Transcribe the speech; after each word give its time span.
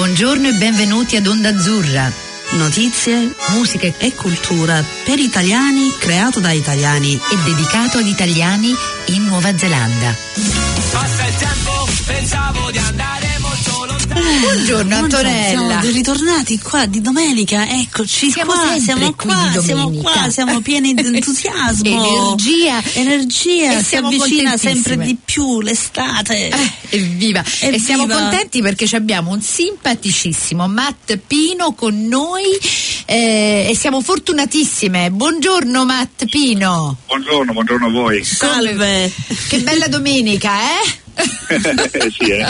Buongiorno 0.00 0.48
e 0.48 0.52
benvenuti 0.52 1.16
ad 1.16 1.26
Onda 1.26 1.50
Azzurra. 1.50 2.10
Notizie, 2.52 3.34
musica 3.50 3.86
e 3.98 4.14
cultura 4.14 4.82
per 5.04 5.18
italiani, 5.18 5.94
creato 5.98 6.40
da 6.40 6.52
italiani 6.52 7.12
e 7.16 7.36
dedicato 7.44 7.98
ad 7.98 8.06
italiani 8.06 8.74
in 9.08 9.24
Nuova 9.24 9.54
Zelanda. 9.58 10.16
Passa 10.90 11.26
il 11.26 11.34
tempo, 11.34 11.86
pensavo 12.06 12.70
di 12.70 12.78
andare 12.78 13.39
Buongiorno 13.50 14.94
Antonella. 14.94 15.80
Siamo 15.80 15.92
ritornati 15.92 16.58
qua 16.60 16.86
di 16.86 17.00
domenica, 17.00 17.68
eccoci 17.68 18.30
Siamo 18.30 18.52
qua, 18.52 18.78
siamo 18.78 19.12
qui 19.12 19.26
qua, 19.28 19.60
siamo 19.60 19.82
domenica. 19.84 20.10
qua, 20.12 20.30
siamo 20.30 20.60
pieni 20.60 20.94
di 20.94 21.04
entusiasmo, 21.12 22.36
Energia. 22.36 22.80
energia, 22.94 23.72
E 23.72 23.78
si 23.78 23.84
siamo 23.84 24.06
avvicina 24.08 24.56
sempre 24.56 24.96
di 24.98 25.16
più 25.22 25.60
l'estate. 25.60 26.48
Eh, 26.48 26.70
evviva! 26.90 27.42
E 27.60 27.78
siamo 27.80 28.04
Evviva. 28.04 28.20
contenti 28.20 28.62
perché 28.62 28.86
ci 28.86 28.94
abbiamo 28.94 29.32
un 29.32 29.42
simpaticissimo 29.42 30.68
Matt 30.68 31.16
Pino 31.26 31.72
con 31.74 32.06
noi 32.06 32.44
eh, 33.06 33.66
e 33.68 33.76
siamo 33.76 34.00
fortunatissime. 34.00 35.10
Buongiorno 35.10 35.84
Matt 35.84 36.26
Pino. 36.26 36.98
Buongiorno, 37.06 37.52
buongiorno 37.52 37.86
a 37.86 37.90
voi. 37.90 38.22
Salve. 38.24 39.12
Che 39.48 39.58
bella 39.60 39.88
domenica, 39.88 40.52
eh? 40.62 40.98
Sì, 41.22 42.30
eh. 42.30 42.46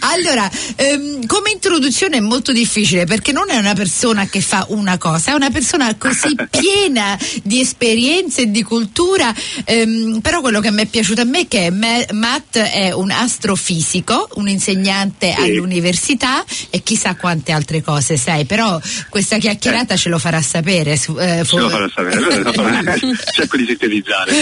Allora, 0.00 0.50
ehm, 0.76 1.26
come 1.26 1.50
introduzione 1.50 2.16
è 2.18 2.20
molto 2.20 2.52
difficile 2.52 3.04
perché 3.04 3.32
non 3.32 3.50
è 3.50 3.56
una 3.56 3.74
persona 3.74 4.26
che 4.28 4.40
fa 4.40 4.66
una 4.70 4.98
cosa, 4.98 5.32
è 5.32 5.34
una 5.34 5.50
persona 5.50 5.94
così 5.96 6.34
piena 6.50 7.18
di 7.42 7.60
esperienze 7.60 8.42
e 8.42 8.50
di 8.50 8.62
cultura, 8.62 9.34
ehm, 9.64 10.20
però 10.20 10.40
quello 10.40 10.60
che 10.60 10.70
mi 10.70 10.82
è 10.82 10.86
piaciuto 10.86 11.20
a 11.22 11.24
me 11.24 11.40
è 11.40 11.48
che 11.48 11.70
Ma- 11.70 12.04
Matt 12.12 12.56
è 12.58 12.92
un 12.92 13.10
astrofisico, 13.10 14.28
un 14.34 14.48
insegnante 14.48 15.34
Sì. 15.36 15.42
all'università 15.42 16.44
e 16.70 16.82
chissà 16.82 17.14
quante 17.16 17.52
altre 17.52 17.82
cose 17.82 18.16
sai, 18.16 18.44
però 18.44 18.80
questa 19.08 19.38
chiacchierata 19.38 19.96
ce 19.96 20.08
lo 20.08 20.18
farà 20.18 20.40
sapere. 20.42 20.96
su- 20.96 21.16
eh, 21.18 21.38
Ce 21.38 21.44
fu- 21.44 21.58
lo 21.58 21.68
farà 21.68 21.88
sapere, 21.94 22.18
cerco 23.32 23.56
di 23.56 23.64
sintetizzare. 23.66 24.32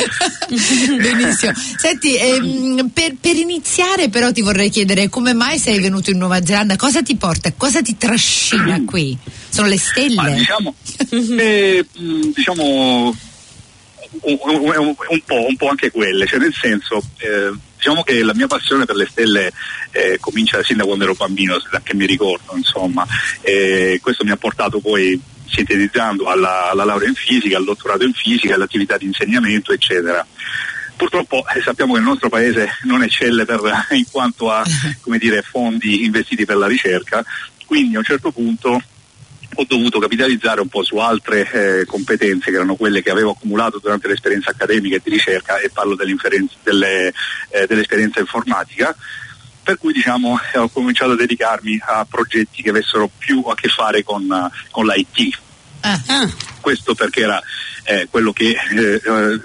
Benissimo. 1.01 1.53
Senti, 1.77 2.17
ehm, 2.17 2.91
per, 2.93 3.15
per 3.21 3.36
iniziare 3.39 4.09
però 4.09 4.33
ti 4.33 4.43
vorrei 4.43 4.71
chiedere 4.71 5.09
come 5.09 5.33
mai 5.33 5.59
sei 5.59 5.81
venuto 5.81 6.11
in 6.11 6.19
Nuova 6.19 6.45
Zelanda? 6.45 6.77
Cosa 6.77 7.03
ti 7.03 7.17
porta? 7.17 7.53
Cosa 7.57 7.83
ti 7.83 7.97
trascina 7.97 8.83
qui? 8.85 9.17
Sono 9.49 9.69
le 9.69 9.75
Ma 9.77 9.81
stelle? 9.81 10.35
diciamo, 10.35 10.75
eh, 11.39 11.87
mh, 11.97 12.21
diciamo 12.35 13.15
un, 14.23 14.39
un- 14.43 14.95
un- 15.09 15.21
po', 15.25 15.47
un 15.47 15.57
po' 15.57 15.69
anche 15.69 15.91
quelle, 15.91 16.27
cioè 16.27 16.39
nel 16.39 16.55
senso, 16.59 17.03
eh, 17.19 17.53
diciamo 17.77 18.03
che 18.03 18.23
la 18.23 18.35
mia 18.35 18.47
passione 18.47 18.85
per 18.85 18.97
le 18.97 19.07
stelle 19.11 19.53
eh, 19.91 20.17
comincia 20.21 20.63
sin 20.63 20.77
da 20.79 20.85
quando 20.85 21.05
ero 21.05 21.15
bambino, 21.15 21.61
da 21.71 21.81
che 21.83 21.95
mi 21.95 22.07
ricordo, 22.07 22.57
insomma, 22.57 23.07
e 23.43 23.99
questo 24.03 24.25
mi 24.25 24.31
ha 24.31 24.37
portato 24.37 24.81
poi 24.81 25.21
sintetizzando 25.49 26.25
alla, 26.27 26.71
alla 26.71 26.85
laurea 26.85 27.09
in 27.09 27.15
fisica, 27.15 27.57
al 27.57 27.65
dottorato 27.65 28.05
in 28.05 28.13
fisica, 28.13 28.55
all'attività 28.55 28.97
di 28.97 29.05
insegnamento, 29.07 29.73
eccetera. 29.73 30.27
Purtroppo 30.97 31.45
eh, 31.55 31.61
sappiamo 31.61 31.93
che 31.93 31.99
il 31.99 32.05
nostro 32.05 32.29
paese 32.29 32.79
non 32.83 33.03
eccelle 33.03 33.45
per, 33.45 33.61
in 33.91 34.09
quanto 34.11 34.51
a 34.51 34.65
come 35.03 35.19
dire, 35.19 35.43
fondi 35.43 36.05
investiti 36.05 36.45
per 36.45 36.57
la 36.57 36.67
ricerca, 36.67 37.25
quindi 37.67 37.97
a 37.97 37.99
un 37.99 38.05
certo 38.05 38.31
punto 38.33 38.83
ho 39.59 39.65
dovuto 39.67 39.99
capitalizzare 39.99 40.61
un 40.61 40.69
po' 40.69 40.83
su 40.83 40.97
altre 40.97 41.51
eh, 41.51 41.85
competenze 41.87 42.51
che 42.51 42.57
erano 42.57 42.75
quelle 42.75 43.03
che 43.03 43.11
avevo 43.11 43.31
accumulato 43.31 43.79
durante 43.79 44.09
l'esperienza 44.09 44.51
accademica 44.51 44.97
e 44.97 45.01
di 45.03 45.11
ricerca 45.11 45.59
e 45.59 45.71
parlo 45.71 45.95
dell'inferenza- 45.95 46.57
delle, 46.63 47.13
eh, 47.51 47.67
dell'esperienza 47.67 48.21
informatica. 48.21 48.95
Per 49.63 49.79
cui 49.79 49.93
diciamo 49.93 50.39
eh, 50.53 50.59
ho 50.59 50.69
cominciato 50.69 51.13
a 51.13 51.17
dedicarmi 51.17 51.81
a 51.85 52.07
progetti 52.09 52.63
che 52.63 52.71
avessero 52.71 53.11
più 53.17 53.43
a 53.47 53.55
che 53.55 53.69
fare 53.69 54.03
con, 54.03 54.23
eh, 54.31 54.69
con 54.71 54.87
l'IT 54.87 55.39
Ah, 55.81 56.01
Ah, 56.09 56.29
questo 56.61 56.95
perché 56.97 57.21
era 57.21 57.41
eh, 57.87 58.09
quello, 58.11 58.33
che, 58.33 58.51
eh, 58.51 58.95
eh, 58.95 59.41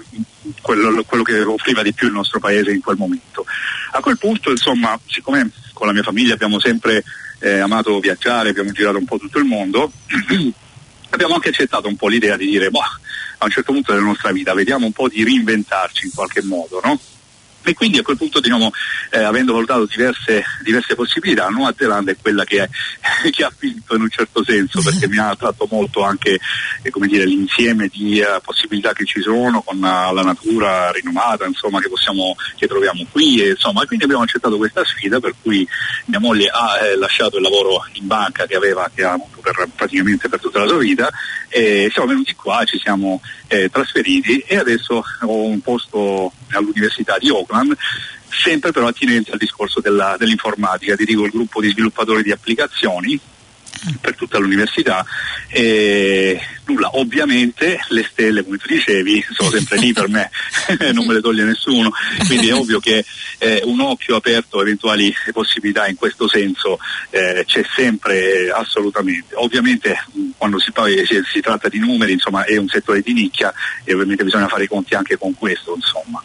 quello, 0.60 1.02
quello 1.04 1.22
che 1.22 1.40
offriva 1.40 1.82
di 1.82 1.92
più 1.92 2.08
il 2.08 2.12
nostro 2.12 2.40
paese 2.40 2.72
in 2.72 2.80
quel 2.80 2.96
momento. 2.96 3.44
A 3.92 4.00
quel 4.00 4.18
punto, 4.18 4.50
insomma, 4.50 4.98
siccome 5.06 5.50
con 5.72 5.86
la 5.86 5.92
mia 5.92 6.02
famiglia 6.02 6.34
abbiamo 6.34 6.60
sempre 6.60 7.04
eh, 7.38 7.58
amato 7.58 7.98
viaggiare, 8.00 8.50
abbiamo 8.50 8.72
girato 8.72 8.98
un 8.98 9.04
po' 9.04 9.18
tutto 9.18 9.38
il 9.38 9.44
mondo, 9.44 9.92
abbiamo 11.10 11.34
anche 11.34 11.50
accettato 11.50 11.88
un 11.88 11.96
po' 11.96 12.08
l'idea 12.08 12.36
di 12.36 12.46
dire, 12.46 12.70
boh, 12.70 12.80
a 12.80 13.44
un 13.44 13.50
certo 13.50 13.72
punto 13.72 13.92
della 13.92 14.04
nostra 14.04 14.32
vita 14.32 14.54
vediamo 14.54 14.86
un 14.86 14.92
po' 14.92 15.08
di 15.08 15.24
reinventarci 15.24 16.06
in 16.06 16.12
qualche 16.12 16.42
modo, 16.42 16.80
no? 16.84 17.00
E 17.64 17.74
quindi 17.74 17.98
a 17.98 18.02
quel 18.02 18.16
punto, 18.16 18.40
diciamo, 18.40 18.70
eh, 19.10 19.22
avendo 19.22 19.52
valutato 19.52 19.86
diverse, 19.86 20.44
diverse 20.62 20.94
possibilità, 20.94 21.48
Nuova 21.48 21.74
Zelanda 21.76 22.10
è 22.10 22.16
quella 22.20 22.44
che, 22.44 22.68
che 23.30 23.44
ha 23.44 23.52
vinto 23.58 23.94
in 23.94 24.02
un 24.02 24.10
certo 24.10 24.42
senso, 24.44 24.82
perché 24.82 25.08
mi 25.08 25.18
ha 25.18 25.30
attratto 25.30 25.66
molto 25.70 26.02
anche 26.02 26.38
eh, 26.82 26.92
dire, 27.06 27.24
l'insieme 27.24 27.88
di 27.88 28.18
eh, 28.18 28.40
possibilità 28.42 28.92
che 28.92 29.04
ci 29.04 29.20
sono 29.20 29.62
con 29.62 29.76
eh, 29.76 30.12
la 30.12 30.22
natura 30.22 30.90
rinomata, 30.90 31.46
insomma, 31.46 31.80
che, 31.80 31.88
possiamo, 31.88 32.34
che 32.56 32.66
troviamo 32.66 33.06
qui. 33.10 33.40
E, 33.40 33.50
insomma, 33.50 33.84
quindi 33.84 34.04
abbiamo 34.04 34.22
accettato 34.22 34.56
questa 34.56 34.84
sfida, 34.84 35.20
per 35.20 35.34
cui 35.40 35.66
mia 36.06 36.20
moglie 36.20 36.48
ha 36.48 36.78
eh, 36.84 36.96
lasciato 36.96 37.36
il 37.36 37.42
lavoro 37.42 37.86
in 37.92 38.06
banca 38.06 38.46
che 38.46 38.56
aveva, 38.56 38.90
che 38.92 39.04
ha 39.04 39.16
per, 39.42 39.68
praticamente 39.74 40.28
per 40.28 40.40
tutta 40.40 40.60
la 40.60 40.68
sua 40.68 40.78
vita, 40.78 41.10
e 41.48 41.90
siamo 41.92 42.08
venuti 42.08 42.34
qua, 42.34 42.64
ci 42.64 42.78
siamo 42.78 43.20
eh, 43.48 43.68
trasferiti 43.68 44.38
e 44.38 44.56
adesso 44.56 45.04
ho 45.20 45.44
un 45.44 45.60
posto 45.60 46.32
all'Università 46.52 47.18
di 47.18 47.28
Auckland, 47.28 47.76
sempre 48.28 48.72
però 48.72 48.86
attinente 48.86 49.32
al 49.32 49.38
discorso 49.38 49.80
della- 49.80 50.16
dell'informatica, 50.18 50.96
dirigo 50.96 51.24
il 51.24 51.30
gruppo 51.30 51.60
di 51.60 51.68
sviluppatori 51.68 52.22
di 52.22 52.32
applicazioni 52.32 53.20
per 54.00 54.14
tutta 54.14 54.38
l'università 54.38 55.04
e 55.48 56.40
nulla, 56.66 56.90
ovviamente 56.96 57.80
le 57.88 58.06
stelle 58.08 58.44
come 58.44 58.56
tu 58.56 58.66
dicevi 58.68 59.24
sono 59.30 59.50
sempre 59.50 59.78
lì 59.78 59.92
per 59.92 60.08
me, 60.08 60.30
non 60.92 61.06
me 61.06 61.14
le 61.14 61.20
toglie 61.20 61.44
nessuno, 61.44 61.90
quindi 62.26 62.48
è 62.48 62.54
ovvio 62.54 62.78
che 62.78 63.04
eh, 63.38 63.62
un 63.64 63.80
occhio 63.80 64.16
aperto 64.16 64.58
a 64.58 64.62
eventuali 64.62 65.12
possibilità 65.32 65.86
in 65.86 65.96
questo 65.96 66.28
senso 66.28 66.78
eh, 67.10 67.44
c'è 67.46 67.64
sempre 67.74 68.46
eh, 68.46 68.50
assolutamente. 68.50 69.34
Ovviamente 69.34 70.04
quando 70.36 70.58
si, 70.58 70.72
poi 70.72 71.04
si, 71.06 71.20
si 71.30 71.40
tratta 71.40 71.68
di 71.68 71.78
numeri 71.78 72.12
insomma 72.12 72.44
è 72.44 72.56
un 72.56 72.68
settore 72.68 73.00
di 73.00 73.12
nicchia 73.12 73.52
e 73.84 73.92
ovviamente 73.92 74.24
bisogna 74.24 74.48
fare 74.48 74.64
i 74.64 74.68
conti 74.68 74.94
anche 74.94 75.18
con 75.18 75.34
questo 75.34 75.74
insomma. 75.74 76.22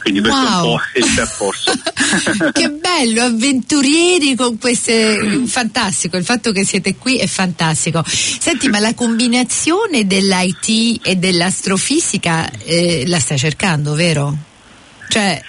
Quindi 0.00 0.20
questo 0.20 0.38
è 0.40 0.44
un 0.48 0.52
Wow. 0.54 0.76
po' 0.76 0.80
il 0.94 1.12
percorso. 1.14 1.72
che 2.52 2.68
bello, 2.70 3.22
avventurieri 3.22 4.34
con 4.36 4.58
queste. 4.58 5.42
Fantastico, 5.46 6.16
il 6.16 6.24
fatto 6.24 6.52
che 6.52 6.64
siete 6.64 6.96
qui 6.96 7.16
è 7.18 7.26
fantastico. 7.26 8.04
Senti, 8.06 8.68
ma 8.68 8.78
la 8.78 8.94
combinazione 8.94 10.06
dell'IT 10.06 11.00
e 11.04 11.16
dell'astrofisica 11.16 12.48
eh, 12.64 13.04
la 13.06 13.18
stai 13.18 13.38
cercando, 13.38 13.94
vero? 13.94 14.36
Cioè. 15.08 15.42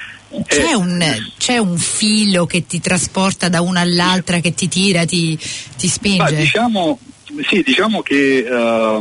C'è 0.46 0.72
Eh, 0.72 0.76
un, 0.76 1.28
c'è 1.38 1.58
un 1.58 1.78
filo 1.78 2.46
che 2.46 2.66
ti 2.68 2.82
trasporta 2.82 3.48
da 3.48 3.62
una 3.62 3.80
all'altra, 3.80 4.42
che 4.42 4.54
ti 4.54 4.68
tira, 4.68 5.06
ti, 5.06 5.38
ti 5.78 5.86
Ma 5.88 5.92
spinge? 5.92 6.36
diciamo, 6.36 7.00
sì, 7.50 7.64
diciamo 7.66 8.02
che 8.02 8.44
da- 8.48 9.00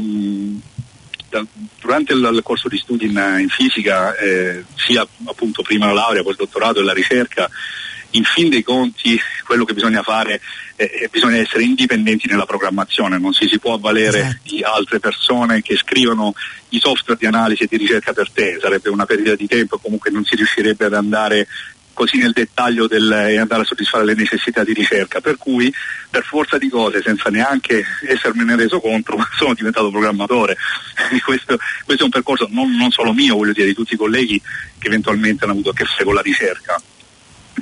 durante 1.81 2.13
il, 2.13 2.41
corso 2.43 2.69
di 2.69 2.79
studi 2.79 3.07
in, 3.07 3.37
in 3.41 3.49
fisica, 3.49 4.15
eh, 4.17 4.65
sia 4.75 5.07
appunto 5.25 5.63
prima 5.63 5.87
la 5.87 5.93
laurea, 5.93 6.23
poi 6.23 6.33
il 6.33 6.39
dottorato 6.39 6.81
e 6.81 6.85
la 6.85 6.93
ricerca, 6.93 7.51
in 8.11 8.25
fin 8.25 8.49
dei 8.49 8.63
conti 8.63 9.19
quello 9.45 9.65
che 9.65 9.75
bisogna 9.75 10.03
fare 10.03 10.41
è 10.77 11.09
bisogna 11.11 11.39
essere 11.39 11.63
indipendenti 11.63 12.29
nella 12.29 12.45
programmazione, 12.45 13.19
non 13.19 13.33
si, 13.33 13.49
si 13.49 13.59
può 13.59 13.75
avvalere 13.75 14.19
Esatto. 14.19 14.37
di 14.43 14.63
altre 14.63 15.01
persone 15.01 15.63
che 15.63 15.75
scrivono 15.75 16.35
i 16.71 16.79
software 16.79 17.19
di 17.19 17.25
analisi 17.25 17.63
e 17.63 17.67
di 17.67 17.79
ricerca 17.79 18.13
per 18.13 18.31
te, 18.31 18.59
sarebbe 18.61 18.91
una 18.91 19.07
perdita 19.07 19.35
di 19.35 19.47
tempo, 19.47 19.79
comunque 19.79 20.11
non 20.11 20.25
si 20.25 20.37
riuscirebbe 20.37 20.85
ad 20.85 20.93
andare 20.93 21.47
così 21.97 22.19
nel 22.19 22.33
dettaglio 22.33 22.87
del, 22.87 23.11
e 23.11 23.39
andare 23.39 23.63
a 23.63 23.65
soddisfare 23.65 24.05
le 24.05 24.13
necessità 24.13 24.63
di 24.63 24.75
ricerca, 24.75 25.23
per 25.23 25.39
cui 25.39 25.73
per 26.11 26.25
forza 26.25 26.59
di 26.59 26.69
cose, 26.69 27.01
senza 27.01 27.31
neanche 27.31 27.83
essermene 28.07 28.55
reso 28.55 28.81
conto, 28.81 29.17
sono 29.35 29.55
diventato 29.55 29.91
programmatore. 29.91 30.59
questo, 31.25 31.57
questo 31.87 32.03
è 32.03 32.05
un 32.05 32.11
percorso 32.11 32.49
non, 32.51 32.77
non 32.77 32.91
solo 32.91 33.15
mio, 33.15 33.37
voglio 33.37 33.55
dire, 33.55 33.69
di 33.69 33.75
tutti 33.75 33.95
i 33.95 33.97
colleghi 33.97 34.41
che 34.79 34.89
eventualmente 34.89 35.45
hanno 35.45 35.55
avuto 35.55 35.71
a 35.71 35.73
che 35.73 35.87
fare 35.87 36.05
con 36.05 36.15
la 36.15 36.21
ricerca. 36.21 36.81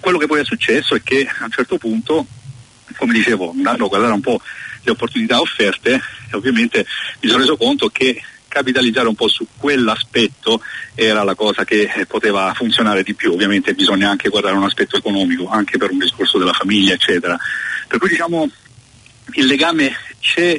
Quello 0.01 0.19
che 0.19 0.27
poi 0.27 0.41
è 0.41 0.45
successo 0.45 0.97
è 0.97 1.03
che 1.03 1.25
a 1.27 1.45
un 1.45 1.53
certo 1.53 1.79
punto, 1.79 2.27
come 2.97 3.13
dicevo, 3.13 3.53
andando 3.53 3.85
a 3.85 3.89
guardare 3.89 4.15
un 4.15 4.21
po' 4.21 4.41
le 4.83 4.91
opportunità 4.91 5.39
offerte, 5.41 5.95
e 5.95 6.37
ovviamente 6.37 6.85
mi 7.21 7.29
sono 7.29 7.41
reso 7.41 7.57
conto 7.57 7.89
che 7.89 8.21
capitalizzare 8.55 9.09
un 9.09 9.17
po' 9.17 9.27
su 9.27 9.47
quell'aspetto 9.59 10.63
era 10.95 11.25
la 11.25 11.35
cosa 11.35 11.65
che 11.65 11.91
eh, 11.93 12.07
poteva 12.07 12.55
funzionare 12.55 13.03
di 13.03 13.15
più. 13.15 13.33
Ovviamente 13.33 13.75
bisogna 13.75 14.09
anche 14.09 14.29
guardare 14.29 14.55
un 14.55 14.63
aspetto 14.63 14.97
economico, 14.97 15.49
anche 15.49 15.77
per 15.77 15.91
un 15.91 15.99
discorso 15.99 16.39
della 16.39 16.53
famiglia, 16.53 16.95
eccetera. 16.95 17.37
Per 17.89 17.99
cui 17.99 18.09
diciamo 18.09 18.49
il 19.33 19.47
legame 19.47 19.93
c'è 20.21 20.57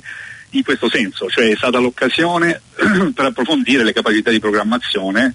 in 0.49 0.63
questo 0.63 0.89
senso, 0.89 1.29
cioè 1.29 1.49
è 1.49 1.55
stata 1.55 1.79
l'occasione 1.79 2.61
per 3.15 3.25
approfondire 3.25 3.83
le 3.83 3.93
capacità 3.93 4.29
di 4.29 4.39
programmazione 4.39 5.33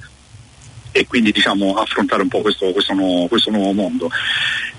e 0.92 1.06
quindi 1.06 1.32
diciamo 1.32 1.74
affrontare 1.74 2.22
un 2.22 2.28
po' 2.28 2.40
questo, 2.40 2.72
questo 2.72 2.94
nuovo, 2.94 3.26
questo 3.28 3.50
nuovo 3.50 3.72
mondo. 3.72 4.10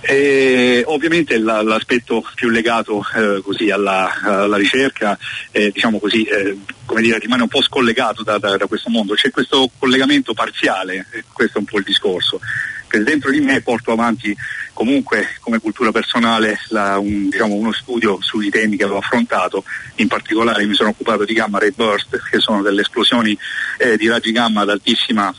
E 0.01 0.83
ovviamente 0.87 1.37
la, 1.37 1.61
l'aspetto 1.61 2.23
più 2.33 2.49
legato 2.49 3.03
eh, 3.15 3.71
alla, 3.71 4.19
alla, 4.23 4.57
ricerca 4.57 5.17
eh, 5.51 5.69
diciamo 5.71 5.99
così, 5.99 6.23
eh, 6.23 6.57
dire, 6.99 7.19
rimane 7.19 7.43
un 7.43 7.47
po' 7.47 7.61
scollegato 7.61 8.23
da, 8.23 8.39
da, 8.39 8.57
da, 8.57 8.65
questo 8.65 8.89
mondo, 8.89 9.13
c'è 9.13 9.29
questo 9.29 9.69
collegamento 9.77 10.33
parziale, 10.33 11.05
questo 11.31 11.57
è 11.57 11.59
un 11.59 11.65
po' 11.65 11.77
il 11.77 11.83
discorso, 11.83 12.39
che 12.87 13.03
dentro 13.03 13.29
di 13.29 13.41
me 13.41 13.61
porto 13.61 13.91
avanti 13.91 14.35
comunque 14.73 15.37
come 15.39 15.59
cultura 15.59 15.91
personale 15.91 16.59
la, 16.69 16.97
un, 16.97 17.29
diciamo, 17.29 17.53
uno 17.53 17.71
studio 17.71 18.17
sui 18.21 18.49
temi 18.49 18.77
che 18.77 18.83
avevo 18.83 18.97
affrontato, 18.97 19.63
in 19.95 20.07
particolare 20.07 20.65
mi 20.65 20.73
sono 20.73 20.89
occupato 20.89 21.25
di 21.25 21.33
gamma 21.33 21.59
ray 21.59 21.71
burst, 21.75 22.19
che 22.29 22.39
sono 22.39 22.63
delle 22.63 22.81
esplosioni 22.81 23.37
eh, 23.77 23.97
di 23.97 24.07
raggi 24.07 24.31
gamma 24.31 24.61
ad 24.61 24.69
altissima 24.69 25.33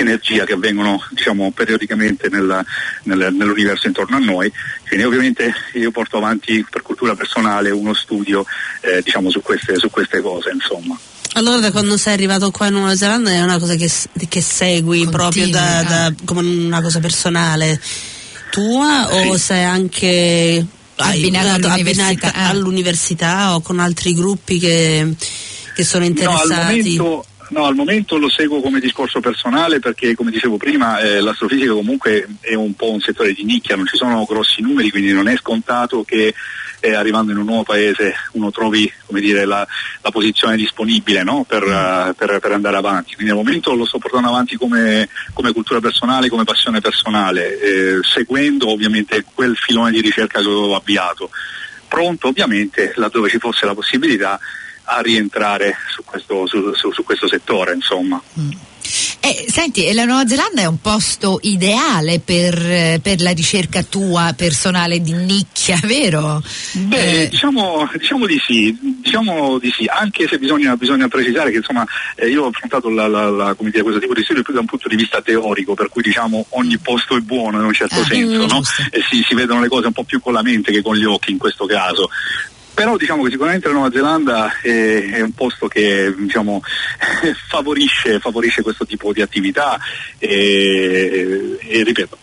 energia 0.00 0.44
che 0.44 0.54
avvengono 0.54 1.02
diciamo, 1.10 1.50
periodicamente 1.52 2.28
nel, 2.28 2.64
nel, 3.04 3.32
nell'universo 3.32 3.86
intorno 3.86 4.16
a 4.16 4.20
noi. 4.20 4.50
Quindi 4.86 5.04
ovviamente 5.04 5.52
io 5.74 5.90
porto 5.90 6.16
avanti 6.16 6.64
per 6.68 6.82
cultura 6.82 7.14
personale 7.14 7.70
uno 7.70 7.94
studio 7.94 8.44
eh, 8.80 9.02
diciamo, 9.02 9.30
su, 9.30 9.40
queste, 9.40 9.76
su 9.76 9.90
queste 9.90 10.20
cose. 10.20 10.50
Insomma. 10.50 10.98
Allora 11.36 11.58
da 11.58 11.72
quando 11.72 11.96
sei 11.96 12.12
arrivato 12.12 12.50
qua 12.50 12.68
in 12.68 12.74
Nuova 12.74 12.94
Zelanda 12.94 13.30
è 13.30 13.42
una 13.42 13.58
cosa 13.58 13.74
che, 13.74 13.90
che 14.28 14.40
segui 14.40 15.04
Continua, 15.04 15.10
proprio 15.10 15.48
da, 15.48 15.82
da, 15.82 16.14
come 16.24 16.40
una 16.42 16.80
cosa 16.80 17.00
personale 17.00 17.80
tua 18.50 19.08
sì. 19.10 19.28
o 19.28 19.36
sei 19.36 19.64
anche 19.64 20.64
abbinato 20.96 21.66
all'università, 21.66 22.32
ah. 22.32 22.48
all'università 22.48 23.54
o 23.54 23.60
con 23.60 23.80
altri 23.80 24.14
gruppi 24.14 24.58
che, 24.60 25.12
che 25.74 25.84
sono 25.84 26.04
interessati? 26.04 26.54
No, 26.54 26.54
al 26.54 26.66
momento 26.66 27.26
No, 27.54 27.66
al 27.66 27.76
momento 27.76 28.18
lo 28.18 28.28
seguo 28.28 28.60
come 28.60 28.80
discorso 28.80 29.20
personale 29.20 29.78
perché 29.78 30.16
come 30.16 30.32
dicevo 30.32 30.56
prima 30.56 30.98
eh, 30.98 31.20
l'astrofisica 31.20 31.72
comunque 31.72 32.26
è 32.40 32.54
un 32.54 32.74
po' 32.74 32.90
un 32.90 32.98
settore 32.98 33.32
di 33.32 33.44
nicchia, 33.44 33.76
non 33.76 33.86
ci 33.86 33.96
sono 33.96 34.24
grossi 34.28 34.60
numeri, 34.60 34.90
quindi 34.90 35.12
non 35.12 35.28
è 35.28 35.36
scontato 35.36 36.02
che 36.02 36.34
eh, 36.80 36.94
arrivando 36.94 37.30
in 37.30 37.38
un 37.38 37.44
nuovo 37.44 37.62
paese 37.62 38.12
uno 38.32 38.50
trovi 38.50 38.92
dire, 39.06 39.44
la, 39.44 39.64
la, 40.02 40.10
posizione 40.10 40.56
disponibile 40.56 41.22
no? 41.22 41.44
per, 41.44 41.62
uh, 41.62 42.12
per, 42.16 42.40
per, 42.40 42.50
andare 42.50 42.76
avanti. 42.76 43.14
Quindi 43.14 43.30
al 43.30 43.38
momento 43.38 43.72
lo 43.76 43.84
sto 43.84 43.98
portando 43.98 44.26
avanti 44.26 44.56
come, 44.56 45.08
come 45.32 45.52
cultura 45.52 45.78
personale, 45.78 46.28
come 46.28 46.42
passione 46.42 46.80
personale, 46.80 47.60
eh, 47.60 47.98
seguendo 48.02 48.68
ovviamente 48.68 49.24
quel 49.32 49.56
filone 49.56 49.92
di 49.92 50.00
ricerca 50.00 50.40
che 50.40 50.44
avevo 50.44 50.74
avviato. 50.74 51.30
Pronto 51.86 52.26
ovviamente 52.26 52.94
laddove 52.96 53.28
ci 53.28 53.38
fosse 53.38 53.64
la 53.64 53.74
possibilità 53.74 54.40
a 54.94 55.00
rientrare 55.00 55.76
su 55.90 56.02
questo, 56.04 56.46
su, 56.46 56.72
su, 56.74 56.92
su 56.92 57.04
questo 57.04 57.28
settore. 57.28 57.74
Insomma. 57.74 58.20
Mm. 58.38 58.50
Eh, 59.20 59.46
senti, 59.48 59.90
la 59.94 60.04
Nuova 60.04 60.26
Zelanda 60.26 60.60
è 60.60 60.66
un 60.66 60.78
posto 60.80 61.38
ideale 61.42 62.20
per, 62.20 63.00
per, 63.00 63.22
la 63.22 63.30
ricerca 63.30 63.82
tua 63.82 64.34
personale 64.36 65.00
di 65.00 65.12
nicchia, 65.12 65.80
vero? 65.84 66.42
Beh, 66.72 67.22
eh. 67.22 67.28
diciamo, 67.28 67.88
diciamo, 67.96 68.26
di 68.26 68.38
sì, 68.46 68.76
diciamo 69.02 69.58
di 69.58 69.72
sì, 69.74 69.86
anche 69.86 70.28
se 70.28 70.38
bisogna, 70.38 70.76
bisogna 70.76 71.08
precisare 71.08 71.50
che 71.50 71.56
insomma 71.56 71.86
eh, 72.16 72.28
io 72.28 72.44
ho 72.44 72.48
affrontato 72.48 72.90
la, 72.90 73.08
la, 73.08 73.30
la, 73.30 73.56
dire, 73.58 73.82
questo 73.82 74.00
tipo 74.00 74.12
di 74.12 74.22
studio 74.22 74.42
più 74.42 74.52
da 74.52 74.60
un 74.60 74.66
punto 74.66 74.88
di 74.88 74.96
vista 74.96 75.22
teorico, 75.22 75.72
per 75.72 75.88
cui 75.88 76.02
diciamo 76.02 76.44
ogni 76.50 76.76
posto 76.76 77.16
è 77.16 77.20
buono 77.20 77.58
in 77.58 77.64
un 77.64 77.72
certo 77.72 78.00
ah, 78.00 78.04
senso, 78.04 78.46
no? 78.46 78.60
E 78.90 79.02
si, 79.08 79.24
si 79.26 79.34
vedono 79.34 79.60
le 79.60 79.68
cose 79.68 79.86
un 79.86 79.94
po' 79.94 80.04
più 80.04 80.20
con 80.20 80.34
la 80.34 80.42
mente 80.42 80.70
che 80.70 80.82
con 80.82 80.96
gli 80.96 81.04
occhi 81.04 81.30
in 81.30 81.38
questo 81.38 81.64
caso 81.64 82.10
però 82.74 82.96
diciamo 82.96 83.22
che 83.22 83.30
sicuramente 83.30 83.68
la 83.68 83.74
Nuova 83.74 83.90
Zelanda 83.90 84.60
è, 84.60 85.10
è 85.12 85.20
un 85.20 85.32
posto 85.32 85.68
che 85.68 86.12
diciamo, 86.16 86.60
favorisce, 87.48 88.18
favorisce, 88.18 88.62
questo 88.62 88.84
tipo 88.84 89.12
di 89.12 89.22
attività 89.22 89.78
e, 90.18 91.56
e 91.60 91.82
ripeto 91.84 92.18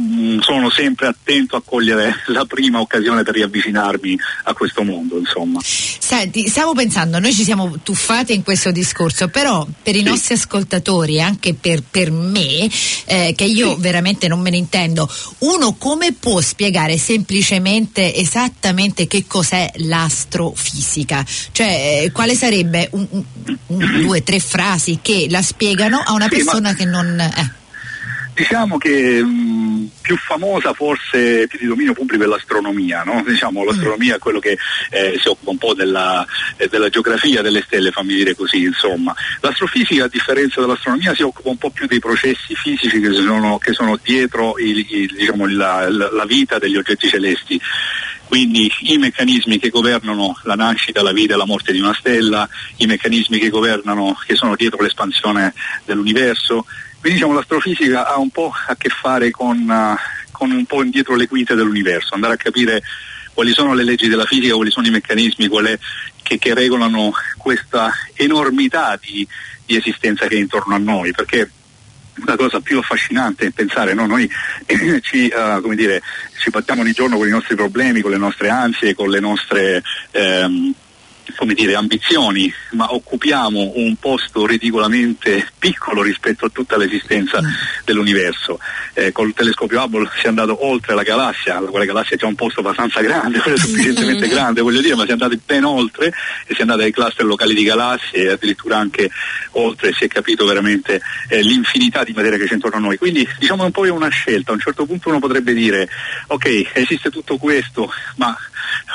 Mm, 0.00 0.38
sono 0.38 0.70
sempre 0.70 1.08
attento 1.08 1.56
a 1.56 1.62
cogliere 1.62 2.22
la 2.26 2.46
prima 2.46 2.80
occasione 2.80 3.22
per 3.22 3.34
riavvicinarmi 3.34 4.18
a 4.44 4.54
questo 4.54 4.82
mondo, 4.82 5.18
insomma. 5.18 5.60
Senti, 5.62 6.48
stavo 6.48 6.72
pensando, 6.72 7.18
noi 7.18 7.34
ci 7.34 7.44
siamo 7.44 7.78
tuffati 7.82 8.32
in 8.32 8.42
questo 8.42 8.70
discorso, 8.70 9.28
però 9.28 9.66
per 9.82 9.96
i 9.96 9.98
sì. 9.98 10.04
nostri 10.04 10.34
ascoltatori, 10.34 11.20
anche 11.20 11.52
per, 11.52 11.82
per 11.82 12.10
me, 12.10 12.70
eh, 13.04 13.34
che 13.36 13.44
io 13.44 13.74
sì. 13.74 13.80
veramente 13.80 14.26
non 14.26 14.40
me 14.40 14.48
ne 14.48 14.56
intendo, 14.56 15.06
uno 15.40 15.74
come 15.74 16.12
può 16.12 16.40
spiegare 16.40 16.96
semplicemente 16.96 18.14
esattamente 18.14 19.06
che 19.06 19.26
cos'è 19.26 19.70
l'astrofisica? 19.76 21.26
Cioè, 21.52 22.04
eh, 22.04 22.12
quale 22.12 22.34
sarebbe 22.34 22.88
un, 22.92 23.06
un, 23.10 23.24
un, 23.66 24.00
due, 24.00 24.22
tre 24.22 24.40
frasi 24.40 25.00
che 25.02 25.26
la 25.28 25.42
spiegano 25.42 26.02
a 26.02 26.12
una 26.14 26.28
sì, 26.28 26.36
persona 26.36 26.70
ma... 26.70 26.74
che 26.74 26.84
non... 26.86 27.20
Eh. 27.20 27.58
Diciamo 28.32 28.78
che 28.78 29.22
mh, 29.22 29.59
più 30.10 30.16
famosa 30.16 30.72
forse 30.72 31.46
più 31.46 31.60
di 31.60 31.66
dominio 31.66 31.92
pubblico 31.92 32.24
è 32.24 32.26
l'astronomia, 32.26 33.04
no? 33.04 33.22
diciamo, 33.24 33.62
l'astronomia 33.62 34.16
è 34.16 34.18
quello 34.18 34.40
che 34.40 34.58
eh, 34.90 35.16
si 35.22 35.28
occupa 35.28 35.50
un 35.50 35.58
po' 35.58 35.72
della, 35.72 36.26
eh, 36.56 36.66
della, 36.66 36.88
geografia 36.88 37.42
delle 37.42 37.62
stelle, 37.62 37.92
fammi 37.92 38.14
dire 38.14 38.34
così, 38.34 38.64
insomma. 38.64 39.14
L'astrofisica 39.40 40.06
a 40.06 40.08
differenza 40.08 40.60
dell'astronomia 40.60 41.14
si 41.14 41.22
occupa 41.22 41.50
un 41.50 41.58
po' 41.58 41.70
più 41.70 41.86
dei 41.86 42.00
processi 42.00 42.56
fisici 42.56 43.00
che 43.00 43.12
sono, 43.12 43.58
che 43.58 43.72
sono 43.72 43.96
dietro 44.02 44.58
il, 44.58 44.84
il, 44.90 45.14
diciamo, 45.14 45.46
la, 45.46 45.88
la 45.88 46.24
vita 46.24 46.58
degli 46.58 46.76
oggetti 46.76 47.08
celesti 47.08 47.60
quindi 48.26 48.70
i 48.82 48.96
meccanismi 48.96 49.58
che 49.58 49.70
governano 49.70 50.38
la 50.44 50.54
nascita, 50.54 51.02
la 51.02 51.12
vita 51.12 51.34
e 51.34 51.36
la 51.36 51.46
morte 51.46 51.72
di 51.72 51.80
una 51.80 51.92
stella, 51.98 52.48
i 52.76 52.86
meccanismi 52.86 53.38
che 53.38 53.48
governano, 53.48 54.16
che 54.24 54.36
sono 54.36 54.54
dietro 54.54 54.80
l'espansione 54.80 55.52
dell'universo, 55.84 56.64
quindi 57.00 57.18
diciamo 57.18 57.32
l'astrofisica 57.32 58.06
ha 58.06 58.18
un 58.18 58.28
po' 58.28 58.52
a 58.66 58.76
che 58.76 58.90
fare 58.90 59.30
con, 59.30 59.58
uh, 59.58 59.96
con 60.30 60.50
un 60.50 60.66
po' 60.66 60.82
indietro 60.82 61.16
le 61.16 61.26
quinte 61.28 61.54
dell'universo, 61.54 62.14
andare 62.14 62.34
a 62.34 62.36
capire 62.36 62.82
quali 63.32 63.52
sono 63.52 63.72
le 63.72 63.84
leggi 63.84 64.06
della 64.06 64.26
fisica, 64.26 64.54
quali 64.54 64.70
sono 64.70 64.86
i 64.86 64.90
meccanismi 64.90 65.48
che, 66.22 66.38
che, 66.38 66.54
regolano 66.54 67.12
questa 67.38 67.90
enormità 68.14 68.98
di, 69.00 69.26
di, 69.64 69.76
esistenza 69.76 70.26
che 70.26 70.34
è 70.34 70.38
intorno 70.38 70.74
a 70.74 70.78
noi, 70.78 71.12
perché 71.12 71.50
la 72.26 72.36
cosa 72.36 72.60
più 72.60 72.78
affascinante 72.78 73.46
è 73.46 73.50
pensare, 73.50 73.94
no? 73.94 74.04
noi 74.06 74.28
ci, 75.00 75.32
uh, 75.34 75.74
dire, 75.74 76.02
ci 76.38 76.50
battiamo 76.50 76.82
ogni 76.82 76.92
giorno 76.92 77.16
con 77.16 77.26
i 77.26 77.30
nostri 77.30 77.54
problemi, 77.54 78.02
con 78.02 78.10
le 78.10 78.18
nostre 78.18 78.50
ansie, 78.50 78.94
con 78.94 79.08
le 79.08 79.20
nostre... 79.20 79.82
Um, 80.12 80.74
come 81.36 81.54
dire, 81.54 81.74
ambizioni, 81.74 82.52
ma 82.72 82.92
occupiamo 82.92 83.72
un 83.76 83.96
posto 83.96 84.46
ridicolamente 84.46 85.46
piccolo 85.58 86.02
rispetto 86.02 86.46
a 86.46 86.50
tutta 86.50 86.76
l'esistenza 86.76 87.40
mm. 87.40 87.46
dell'universo. 87.84 88.58
Eh, 88.94 89.12
col 89.12 89.32
telescopio 89.32 89.82
Hubble 89.82 90.10
si 90.18 90.26
è 90.26 90.28
andato 90.28 90.66
oltre 90.66 90.94
la 90.94 91.02
galassia, 91.02 91.58
quella 91.60 91.84
galassia 91.84 92.16
è 92.16 92.18
già 92.18 92.26
un 92.26 92.34
posto 92.34 92.60
abbastanza 92.60 93.00
grande, 93.00 93.42
è 93.42 93.56
sufficientemente 93.56 94.28
grande, 94.28 94.60
voglio 94.60 94.80
dire, 94.80 94.94
ma 94.94 95.04
si 95.04 95.10
è 95.10 95.12
andati 95.12 95.40
ben 95.44 95.64
oltre 95.64 96.08
e 96.46 96.54
si 96.54 96.58
è 96.58 96.62
andati 96.62 96.82
ai 96.82 96.92
cluster 96.92 97.24
locali 97.24 97.54
di 97.54 97.62
galassie 97.62 98.22
e 98.24 98.28
addirittura 98.30 98.78
anche 98.78 99.10
oltre, 99.52 99.92
si 99.92 100.04
è 100.04 100.08
capito 100.08 100.44
veramente 100.44 101.00
eh, 101.28 101.42
l'infinità 101.42 102.04
di 102.04 102.12
materia 102.12 102.38
che 102.38 102.46
c'è 102.46 102.54
intorno 102.54 102.76
a 102.76 102.80
noi. 102.80 102.98
Quindi 102.98 103.26
diciamo 103.38 103.64
un 103.64 103.70
po' 103.70 103.86
è 103.86 103.90
una 103.90 104.08
scelta, 104.08 104.50
a 104.50 104.54
un 104.54 104.60
certo 104.60 104.86
punto 104.86 105.08
uno 105.08 105.18
potrebbe 105.18 105.54
dire 105.54 105.88
ok, 106.28 106.70
esiste 106.74 107.10
tutto 107.10 107.36
questo, 107.36 107.90
ma 108.16 108.36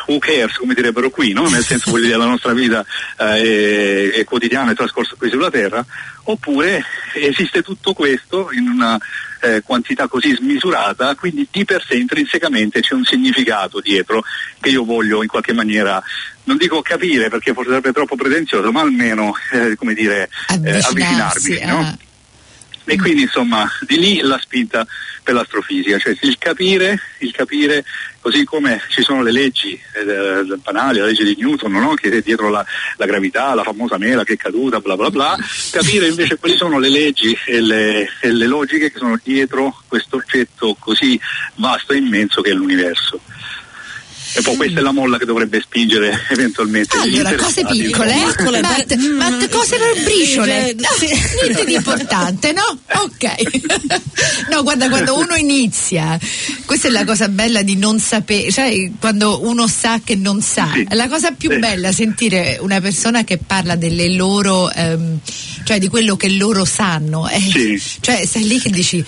who 0.08 0.20
cares, 0.20 0.58
come 0.58 0.74
direbbero 0.74 1.10
qui, 1.10 1.34
no? 1.34 1.48
nel 1.50 1.64
senso 1.64 1.96
dire 1.98 2.18
la 2.18 2.26
nostra 2.26 2.54
vita 2.54 2.86
eh, 3.18 4.12
è, 4.12 4.20
è, 4.20 4.24
quotidiana 4.24 4.72
e 4.72 4.76
trascorsa 4.76 5.16
qui 5.18 5.30
sulla 5.30 5.50
Terra, 5.50 5.84
oppure 6.24 6.84
esiste 7.14 7.62
tutto 7.62 7.94
questo 7.94 8.50
in 8.52 8.68
una 8.68 9.00
eh, 9.42 9.62
quantità 9.64 10.08
così 10.08 10.36
smisurata, 10.36 11.16
quindi 11.16 11.48
di 11.50 11.66
per 11.66 11.84
sé 11.88 11.96
intrinsecamente 11.96 12.82
c'è 12.82 12.94
un 12.94 13.04
significato 13.04 13.80
dietro 13.80 14.24
che 14.60 14.70
io 14.70 14.84
voglio 14.84 15.22
in 15.22 15.28
qualche 15.28 15.54
maniera 15.54 16.02
non 16.46 16.58
dico 16.58 16.82
capire 16.82 17.30
perché 17.30 17.54
forse 17.54 17.70
sarebbe 17.70 17.92
troppo 17.92 18.16
pretenzioso, 18.16 18.72
ma 18.72 18.82
almeno 18.82 19.34
eh, 19.52 19.76
come 19.76 19.94
dire, 19.94 20.30
eh, 20.64 20.80
avvicinarmi. 20.80 21.60
No? 21.66 21.98
E 22.86 22.98
quindi 22.98 23.24
insomma 23.24 23.68
di 23.82 23.98
lì 23.98 24.20
la 24.22 24.40
spinta 24.40 24.86
per 25.24 25.34
l'astrofisica, 25.34 25.98
cioè 25.98 26.16
il 26.22 26.38
capire, 26.38 27.00
il 27.20 27.32
capire 27.32 27.84
così 28.22 28.44
come 28.44 28.82
ci 28.90 29.02
sono 29.02 29.24
le 29.24 29.32
leggi 29.32 29.74
eh, 29.74 30.44
banali, 30.62 31.00
la 31.00 31.06
legge 31.06 31.24
di 31.24 31.36
Newton, 31.36 31.72
no? 31.72 31.96
che 31.96 32.10
è 32.10 32.22
dietro 32.22 32.50
la, 32.50 32.64
la, 32.98 33.06
gravità, 33.08 33.56
la 33.56 33.64
famosa 33.64 33.98
mela 33.98 34.24
che 34.24 34.34
è 34.34 34.38
caduta, 34.38 34.80
bla 34.80 34.96
bla 34.96 35.10
bla, 35.10 35.36
capire 35.72 36.08
invece 36.08 36.38
quali 36.38 36.56
sono 36.56 36.78
le 36.78 36.90
leggi 36.90 37.36
e 37.46 37.60
le, 37.60 38.08
e 38.22 38.32
le 38.32 38.46
logiche 38.46 38.92
che 38.92 39.00
sono 39.00 39.20
dietro 39.22 39.82
questo 39.88 40.18
oggetto 40.18 40.76
così 40.80 41.20
vasto 41.56 41.94
e 41.94 41.98
immenso 41.98 42.42
che 42.42 42.52
è 42.52 42.54
l'universo. 42.54 43.20
E 44.38 44.42
poi 44.42 44.56
questa 44.58 44.80
è 44.80 44.84
la 44.84 44.92
molla 44.92 45.18
che 45.18 45.26
dovrebbe 45.26 45.62
spingere 45.62 46.26
eventualmente. 46.30 46.98
Allora, 46.98 47.34
cose 47.36 47.66
piccole, 47.66 48.14
eh? 48.14 48.62
Matte, 48.62 48.98
matte 48.98 49.50
cose 49.50 49.78
per 49.78 50.04
briciole. 50.04 50.76
No, 50.78 50.88
niente 51.42 51.66
di 51.66 51.74
importante, 51.74 52.52
no? 52.52 52.78
Ok. 53.02 54.04
No, 54.50 54.64
guarda, 54.64 54.90
quando 54.90 55.18
uno 55.18 55.36
inizia, 55.36 56.18
questa 56.66 56.88
è 56.88 56.92
la 56.92 57.04
cosa 57.04 57.28
bella 57.30 57.62
di 57.62 57.76
non 57.76 58.00
sapere, 58.00 58.52
cioè 58.52 58.92
quando 59.00 59.46
uno 59.46 59.68
sa 59.68 60.00
che 60.04 60.16
non 60.16 60.42
sa. 60.42 60.70
Sì. 60.74 60.86
La 60.92 61.08
cosa 61.08 61.32
più 61.32 61.52
sì. 61.52 61.60
bella 61.60 61.92
sentire 61.92 62.58
una 62.62 62.80
persona 62.80 63.24
che 63.24 63.38
parla 63.38 63.76
delle 63.76 64.14
loro, 64.14 64.72
ehm, 64.72 65.20
cioè 65.64 65.80
di 65.80 65.88
quello 65.88 66.16
che 66.16 66.30
loro 66.30 66.64
sanno. 66.64 67.28
Eh, 67.28 67.40
sì. 67.40 67.82
Cioè, 68.00 68.26
sei 68.26 68.48
lì 68.48 68.60
che 68.60 68.70
dici 68.70 69.04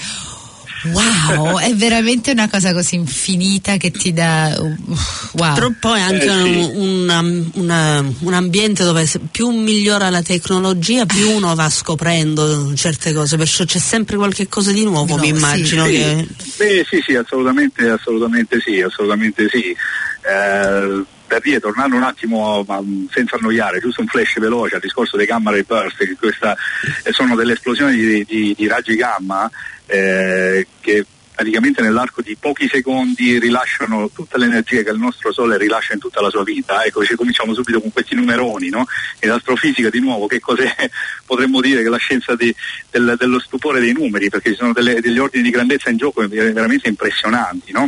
Wow, 0.91 1.57
è 1.59 1.73
veramente 1.75 2.31
una 2.31 2.49
cosa 2.49 2.73
così 2.73 2.95
infinita 2.95 3.77
che 3.77 3.91
ti 3.91 4.13
dà. 4.13 4.55
Wow. 4.59 5.53
Però 5.53 5.71
poi 5.79 6.01
anche 6.01 6.25
Eh, 6.25 6.43
sì. 6.43 6.71
un, 6.75 7.09
un- 7.09 7.49
una- 7.53 8.05
un 8.19 8.33
ambiente 8.33 8.83
dove 8.83 9.09
più 9.31 9.49
migliora 9.49 10.09
la 10.09 10.21
tecnologia, 10.21 11.05
più 11.05 11.29
uno 11.31 11.53
va 11.55 11.69
scoprendo 11.69 12.73
certe 12.75 13.13
cose, 13.13 13.37
perciò 13.37 13.63
c'è 13.65 13.79
sempre 13.79 14.17
qualche 14.17 14.47
cosa 14.47 14.71
di 14.71 14.83
nuovo, 14.83 15.15
Di 15.19 15.31
mi 15.31 15.39
nuovo, 15.39 15.45
sì. 15.53 15.59
immagino. 15.61 15.83
Che... 15.85 16.27
Beh, 16.57 16.85
sì, 16.89 16.99
sì, 17.05 17.15
assolutamente, 17.15 17.87
assolutamente 17.89 18.59
sì, 18.63 18.81
assolutamente 18.81 19.47
sì. 19.51 19.61
Eh, 19.69 21.03
per 21.27 21.41
dire, 21.41 21.59
tornando 21.59 21.95
un 21.97 22.03
attimo, 22.03 22.63
ma, 22.67 22.79
mh, 22.81 23.09
senza 23.11 23.35
annoiare, 23.35 23.79
giusto 23.79 24.01
un 24.01 24.07
flash 24.07 24.39
veloce 24.39 24.75
al 24.75 24.81
discorso 24.81 25.17
dei 25.17 25.25
gamma 25.25 25.51
ray 25.51 25.63
burst, 25.63 25.97
che 25.97 26.15
questa, 26.17 26.55
eh, 27.03 27.11
sono 27.11 27.35
delle 27.35 27.53
esplosioni 27.53 27.95
di, 27.97 28.23
di- 28.25 28.53
di 28.57 28.67
raggi 28.67 28.95
gamma 28.95 29.49
eh, 29.85 30.65
che 30.79 31.05
praticamente 31.37 31.83
nell'arco 31.83 32.23
di 32.23 32.35
pochi 32.39 32.67
secondi 32.67 33.37
rilasciano 33.37 34.09
tutta 34.09 34.39
l'energia 34.39 34.81
che 34.81 34.89
il 34.89 34.97
nostro 34.97 35.31
Sole 35.31 35.57
rilascia 35.59 35.93
in 35.93 35.99
tutta 35.99 36.19
la 36.19 36.31
sua 36.31 36.43
vita. 36.43 36.83
Ecco, 36.83 37.05
ci 37.05 37.13
cominciamo 37.13 37.53
subito 37.53 37.79
con 37.79 37.91
questi 37.91 38.15
numeroni, 38.15 38.69
no? 38.69 38.87
E 39.19 39.27
l'astrofisica 39.27 39.91
di 39.91 39.99
nuovo, 39.99 40.25
che 40.25 40.39
cos'è? 40.39 40.73
Potremmo 41.27 41.61
dire 41.61 41.83
che 41.83 41.89
la 41.89 41.97
scienza 41.97 42.35
di- 42.35 42.53
del- 42.89 43.15
dello 43.19 43.39
stupore 43.39 43.79
dei 43.79 43.93
numeri, 43.93 44.29
perché 44.29 44.49
ci 44.49 44.55
sono 44.55 44.73
delle- 44.73 44.99
degli 44.99 45.19
ordini 45.19 45.43
di 45.43 45.51
grandezza 45.51 45.91
in 45.91 45.97
gioco 45.97 46.27
veramente 46.27 46.87
impressionanti, 46.87 47.71
no? 47.71 47.87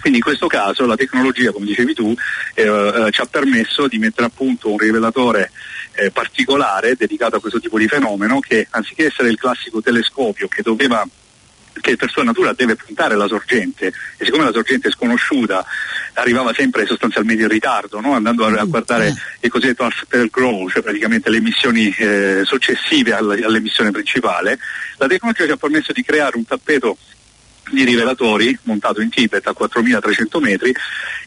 Quindi 0.00 0.18
in 0.18 0.24
questo 0.24 0.46
caso 0.46 0.86
la 0.86 0.96
tecnologia, 0.96 1.52
come 1.52 1.66
dicevi 1.66 1.94
tu, 1.94 2.14
eh, 2.54 2.62
eh, 2.62 3.10
ci 3.10 3.20
ha 3.20 3.26
permesso 3.26 3.86
di 3.86 3.98
mettere 3.98 4.26
a 4.26 4.30
punto 4.34 4.70
un 4.70 4.78
rivelatore 4.78 5.50
eh, 5.94 6.10
particolare 6.10 6.94
dedicato 6.96 7.36
a 7.36 7.40
questo 7.40 7.60
tipo 7.60 7.78
di 7.78 7.88
fenomeno 7.88 8.40
che 8.40 8.66
anziché 8.70 9.06
essere 9.06 9.28
il 9.28 9.38
classico 9.38 9.80
telescopio 9.80 10.48
che 10.48 10.62
doveva 10.62 11.06
che 11.80 11.96
per 11.96 12.08
sua 12.08 12.22
natura 12.22 12.52
deve 12.52 12.76
puntare 12.76 13.16
la 13.16 13.26
sorgente 13.26 13.92
e 14.16 14.24
siccome 14.24 14.44
la 14.44 14.52
sorgente 14.52 14.88
è 14.88 14.90
sconosciuta 14.92 15.64
arrivava 16.14 16.52
sempre 16.54 16.86
sostanzialmente 16.86 17.42
in 17.42 17.48
ritardo 17.48 18.00
no? 18.00 18.14
andando 18.14 18.46
a, 18.46 18.60
a 18.60 18.64
guardare 18.64 19.12
il 19.40 19.50
cosiddetto 19.50 19.82
after 19.82 20.28
grow 20.30 20.68
cioè 20.68 20.82
praticamente 20.82 21.30
le 21.30 21.38
emissioni 21.38 21.92
eh, 21.98 22.42
successive 22.44 23.12
all'emissione 23.14 23.90
principale 23.90 24.58
la 24.98 25.08
tecnologia 25.08 25.46
ci 25.46 25.50
ha 25.50 25.56
permesso 25.56 25.92
di 25.92 26.04
creare 26.04 26.36
un 26.36 26.44
tappeto 26.44 26.96
di 27.70 27.84
rivelatori 27.84 28.56
montato 28.64 29.00
in 29.00 29.10
Tibet 29.10 29.46
a 29.46 29.52
4300 29.52 30.40
metri 30.40 30.74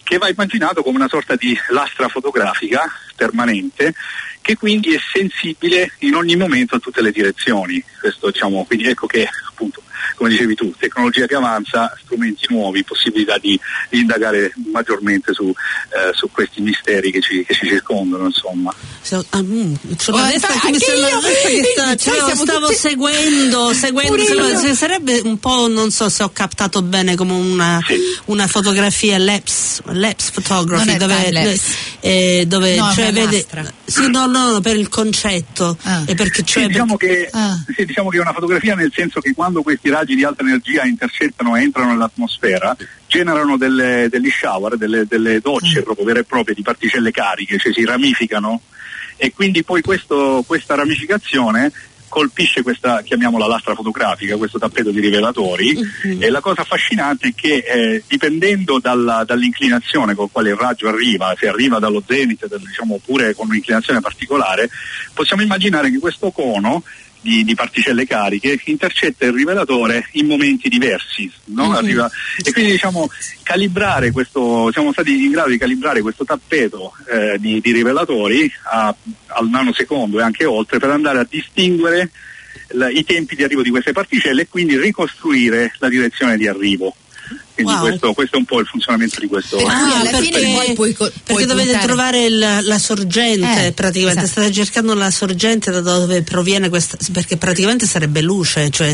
che 0.04 0.18
va 0.18 0.30
immaginato 0.30 0.84
come 0.84 0.98
una 0.98 1.08
sorta 1.08 1.36
di 1.36 1.58
lastra 1.70 2.08
fotografica 2.08 2.92
permanente 3.16 3.94
che 4.42 4.56
quindi 4.56 4.94
è 4.94 5.00
sensibile 5.14 5.92
in 6.00 6.16
ogni 6.16 6.38
momento 6.38 6.76
a 6.76 6.80
tutte 6.80 7.02
le 7.02 7.12
direzioni. 7.12 7.84
Questo, 8.00 8.32
diciamo, 8.32 8.64
quindi 8.64 8.88
ecco 8.88 9.06
che 9.06 9.28
appunto, 9.50 9.82
come 10.16 10.30
dicevi 10.30 10.56
tu, 10.56 10.74
tecnologia 10.78 11.26
che 11.26 11.36
avanza, 11.36 11.94
strumenti 12.04 12.46
nuovi, 12.50 12.84
possibilità 12.84 13.38
di, 13.38 13.60
di 13.90 14.00
indagare 14.00 14.54
maggiormente 14.72 15.34
su, 15.34 15.48
eh, 15.50 16.14
su 16.14 16.30
questi 16.32 16.62
misteri 16.62 17.12
che 17.12 17.22
ci, 17.22 17.44
che 17.46 17.54
ci 17.54 17.68
circondano, 17.68 18.26
insomma. 18.26 18.74
Ah, 19.30 19.42
mm, 19.42 19.74
Oh, 20.10 20.20
mi 20.70 20.80
sembra- 20.80 21.10
io! 21.10 21.20
che 21.22 21.64
sta- 21.74 21.96
cioè, 21.96 22.36
stavo 22.36 22.72
seguendo, 22.72 23.74
seguendo 23.74 24.58
se- 24.58 24.74
sarebbe 24.76 25.22
un 25.24 25.40
po', 25.40 25.68
non 25.68 25.92
so 25.92 26.10
se 26.10 26.24
ho 26.24 26.30
captato 26.32 26.82
bene, 26.82 27.16
come 27.16 27.34
una, 27.34 27.80
Sì. 27.86 27.96
una 28.26 28.48
fotografia 28.48 29.18
lapse, 29.18 29.82
lapse 29.86 30.32
photography, 30.34 30.98
dove, 30.98 31.16
time-lapse. 31.24 31.76
eh, 32.02 32.44
dove 32.48 32.76
No, 32.76 32.92
cioè, 32.94 33.10
una 33.10 33.26
vede, 33.26 33.46
sì, 33.86 34.10
no, 34.10 34.26
no, 34.26 34.52
no, 34.52 34.62
per 34.62 34.76
il 34.76 34.90
concetto, 34.90 35.78
Ah. 35.84 36.04
e 36.06 36.14
perché 36.16 36.44
cioè, 36.44 36.64
Sì, 36.64 36.68
diciamo 36.70 36.98
che, 36.98 37.30
Ah. 37.32 37.58
sì, 37.76 37.86
diciamo 37.86 38.10
che 38.10 38.18
è 38.18 38.22
una 38.22 38.34
fotografia 38.34 38.76
nel 38.76 38.92
senso 38.94 39.20
che 39.22 39.34
quando 39.34 39.62
questi 39.62 39.87
raggi 39.90 40.16
di 40.16 40.24
alta 40.24 40.42
energia 40.44 40.84
intercettano 40.84 41.56
e 41.56 41.62
entrano 41.62 41.92
nell'atmosfera 41.92 42.76
generano 43.08 43.58
delle- 43.58 44.08
degli 44.10 44.30
shower, 44.30 44.78
delle, 44.78 45.06
delle 45.08 45.40
docce 45.40 45.82
proprio 45.84 46.06
vere 46.06 46.20
e 46.20 46.24
proprie 46.24 46.56
di 46.56 46.62
particelle 46.62 47.12
cariche, 47.12 47.58
cioè 47.58 47.74
si 47.74 47.86
ramificano. 47.86 48.62
E 49.16 49.32
quindi 49.34 49.64
poi 49.64 49.82
questo- 49.82 50.44
questa 50.46 50.76
ramificazione 50.76 51.72
colpisce 52.10 52.62
questa, 52.62 53.02
chiamiamola 53.02 53.48
lastra 53.48 53.76
fotografica, 53.76 54.38
questo 54.38 54.58
tappeto 54.58 54.92
di 54.92 55.02
rivelatori. 55.02 55.78
E 56.20 56.30
la 56.30 56.40
cosa 56.40 56.62
affascinante 56.62 57.30
è 57.30 57.34
che 57.36 57.56
eh, 57.58 58.04
dipendendo 58.08 58.80
dalla- 58.80 59.24
dall'inclinazione 59.26 60.16
con 60.16 60.32
quale 60.32 60.50
il 60.52 60.56
raggio 60.56 60.88
arriva, 60.88 61.36
se 61.38 61.48
arriva 61.50 61.80
dallo 61.80 62.02
zenit, 62.08 62.48
del- 62.48 62.62
diciamo, 62.62 62.96
oppure 62.96 63.34
con 63.34 63.48
un'inclinazione 63.50 64.00
particolare, 64.00 64.70
possiamo 65.14 65.42
immaginare 65.42 65.92
che 65.92 66.00
questo 66.00 66.32
cono 66.32 66.84
di, 67.28 67.44
di 67.44 67.56
particelle 67.56 68.06
cariche 68.08 68.58
intercetta 68.66 69.26
il 69.26 69.34
rivelatore 69.34 70.08
in 70.14 70.28
momenti 70.28 70.70
diversi 70.70 71.30
no? 71.48 71.74
Arriva- 71.76 72.10
e 72.42 72.54
quindi 72.54 72.72
diciamo 72.72 73.10
calibrare 73.44 74.12
questo 74.12 74.72
siamo 74.72 74.94
stati 74.94 75.26
in 75.26 75.32
grado 75.32 75.50
di 75.50 75.58
calibrare 75.58 76.02
questo 76.02 76.24
tappeto 76.24 76.94
eh, 77.12 77.36
di, 77.38 77.60
di 77.60 77.72
rivelatori 77.74 78.50
a- 78.72 78.96
al 79.28 79.50
nanosecondo 79.50 80.20
e 80.20 80.24
anche 80.24 80.46
oltre 80.46 80.80
per 80.80 80.90
andare 80.92 81.20
a 81.20 81.28
distinguere 81.30 82.12
la- 82.70 82.90
i 82.90 83.04
tempi 83.04 83.36
di 83.36 83.44
arrivo 83.44 83.62
di 83.62 83.72
queste 83.72 83.92
particelle 83.92 84.44
e 84.44 84.48
quindi 84.48 84.78
ricostruire 84.78 85.74
la 85.80 85.90
direzione 85.90 86.38
di 86.38 86.48
arrivo 86.48 86.96
quindi 87.64 87.74
Wow. 87.74 87.88
questo, 87.88 88.14
questo 88.14 88.36
è 88.36 88.40
un 88.40 88.46
po' 88.46 88.60
il 88.60 88.68
funzionamento 88.68 89.20
di 89.20 89.26
questo 89.28 89.58
Ah, 89.66 90.00
alla 90.02 90.10
perché, 90.12 90.32
fine 90.40 90.54
poi 90.54 90.74
puoi 90.76 90.94
co- 90.94 91.06
perché 91.06 91.24
puoi 91.26 91.46
dovete 91.46 91.70
puntare- 91.72 91.86
trovare 91.88 92.26
il- 92.26 92.60
la 92.62 92.78
sorgente 92.78 93.66
Eh, 93.68 93.72
praticamente, 93.72 94.22
esatto. 94.24 94.42
state 94.42 94.52
cercando 94.54 94.94
la 94.94 95.10
sorgente 95.10 95.72
da 95.72 95.82
dove 95.82 96.22
proviene 96.22 96.70
questa, 96.70 96.98
perché 97.12 97.38
praticamente 97.38 97.88
sarebbe 97.88 98.22
luce, 98.22 98.70
cioè 98.70 98.94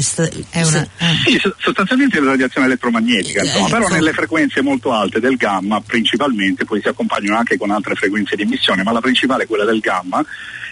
È 0.49 0.61
una, 0.63 0.81
eh. 0.97 1.05
Sì, 1.25 1.37
so- 1.41 1.53
sostanzialmente 1.59 2.17
è 2.17 2.21
la 2.21 2.31
radiazione 2.31 2.67
elettromagnetica, 2.67 3.43
insomma, 3.43 3.67
Eh, 3.67 3.69
però 3.69 3.85
ecco. 3.85 3.93
nelle 3.95 4.13
frequenze 4.13 4.61
molto 4.61 4.91
alte 4.93 5.19
del 5.19 5.35
gamma 5.35 5.81
principalmente, 5.81 6.63
poi 6.65 6.79
si 6.81 6.87
accompagnano 6.87 7.37
anche 7.37 7.57
con 7.57 7.69
altre 7.71 7.95
frequenze 7.95 8.35
di 8.35 8.43
emissione, 8.43 8.83
ma 8.83 8.91
la 8.93 9.01
principale 9.01 9.43
è 9.43 9.47
quella 9.47 9.65
del 9.65 9.79
gamma, 9.79 10.23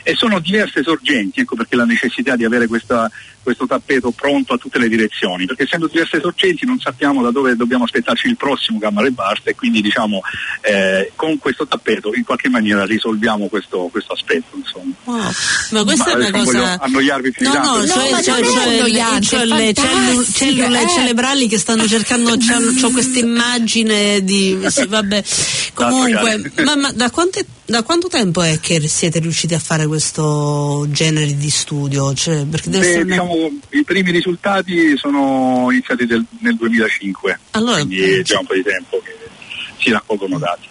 e 0.04 0.16
sono 0.16 0.40
diverse 0.40 0.82
sorgenti, 0.82 1.42
ecco 1.42 1.56
perché 1.56 1.76
la 1.76 1.86
necessità 1.86 2.36
di 2.36 2.44
avere 2.44 2.66
questa- 2.68 3.10
questo 3.44 3.66
tappeto 3.68 4.12
pronto 4.12 4.54
a 4.54 4.58
tutte 4.58 4.80
le 4.80 4.88
direzioni, 4.90 5.46
perché 5.46 5.64
essendo 5.64 5.88
diverse 5.88 6.20
sorgenti 6.20 6.66
non 6.66 6.80
sappiamo 6.80 7.22
da 7.22 7.30
dove 7.32 7.56
dobbiamo 7.56 7.81
aspettarci 7.84 8.28
il 8.28 8.38
prossimo 8.38 8.78
gamma 8.80 9.02
ray 9.02 9.12
burst 9.12 9.48
e 9.48 9.56
quindi 9.56 9.82
diciamo 9.82 10.22
eh, 10.62 11.12
con 11.16 11.38
questo 11.40 11.68
tappeto 11.68 12.12
in 12.16 12.24
qualche 12.24 12.50
maniera 12.50 12.86
risolviamo 12.86 13.48
questo, 13.48 13.88
questo 13.92 14.14
aspetto. 14.14 14.56
Insomma. 14.58 14.94
Wow. 15.04 15.32
Ma 15.72 15.84
questa 15.84 16.04
Ma 16.06 16.12
è 16.12 16.16
una 16.16 16.28
adesso 16.28 16.36
non 16.36 16.44
voglio 16.44 16.60
cosa. 16.62 16.80
annoiarvi 16.82 17.32
più 17.32 17.46
No, 17.48 17.52
di 17.52 17.58
no, 17.58 17.64
tanto, 17.64 17.88
cioè, 17.88 18.12
ma 18.12 18.22
cioè, 18.22 18.44
cioè, 18.44 19.22
cioè 19.22 19.46
le 19.46 19.74
cellule 19.74 20.82
eh. 20.82 20.88
cerebrali 20.88 21.48
che 21.48 21.58
stanno 21.58 21.88
cercando, 21.88 22.36
c'ho 22.38 22.90
questa 22.92 23.20
immagine 23.20 24.24
di. 24.24 24.60
sì, 24.70 24.86
vabbè. 24.86 25.24
Comunque, 25.74 26.52
ma, 26.64 26.76
ma 26.76 26.92
da, 26.92 27.10
quante- 27.10 27.46
da 27.66 27.84
quanto 27.84 28.08
tempo 28.08 28.42
è 28.42 28.60
che 28.60 28.88
siete 28.88 29.20
riusciti 29.20 29.54
a 29.54 29.60
fare 29.60 29.88
questo 29.88 30.86
genere 30.90 31.36
di 31.38 31.50
studio? 31.50 32.14
Cioè, 32.14 32.44
Beh, 32.44 32.60
una- 32.68 33.04
diciamo, 33.04 33.34
I 33.70 33.84
primi 33.84 34.12
risultati 34.12 34.96
sono 34.98 35.68
iniziati 35.72 36.06
del- 36.06 36.26
nel 36.40 36.56
2005, 36.56 37.40
Allora, 37.52 37.71
quindi 37.74 38.02
è 38.02 38.22
già 38.22 38.40
un 38.40 38.46
po' 38.46 38.54
di 38.54 38.64
tempo 38.64 39.02
che 39.04 39.16
si 39.80 39.92
raccolgono 39.92 40.38
dati. 40.38 40.68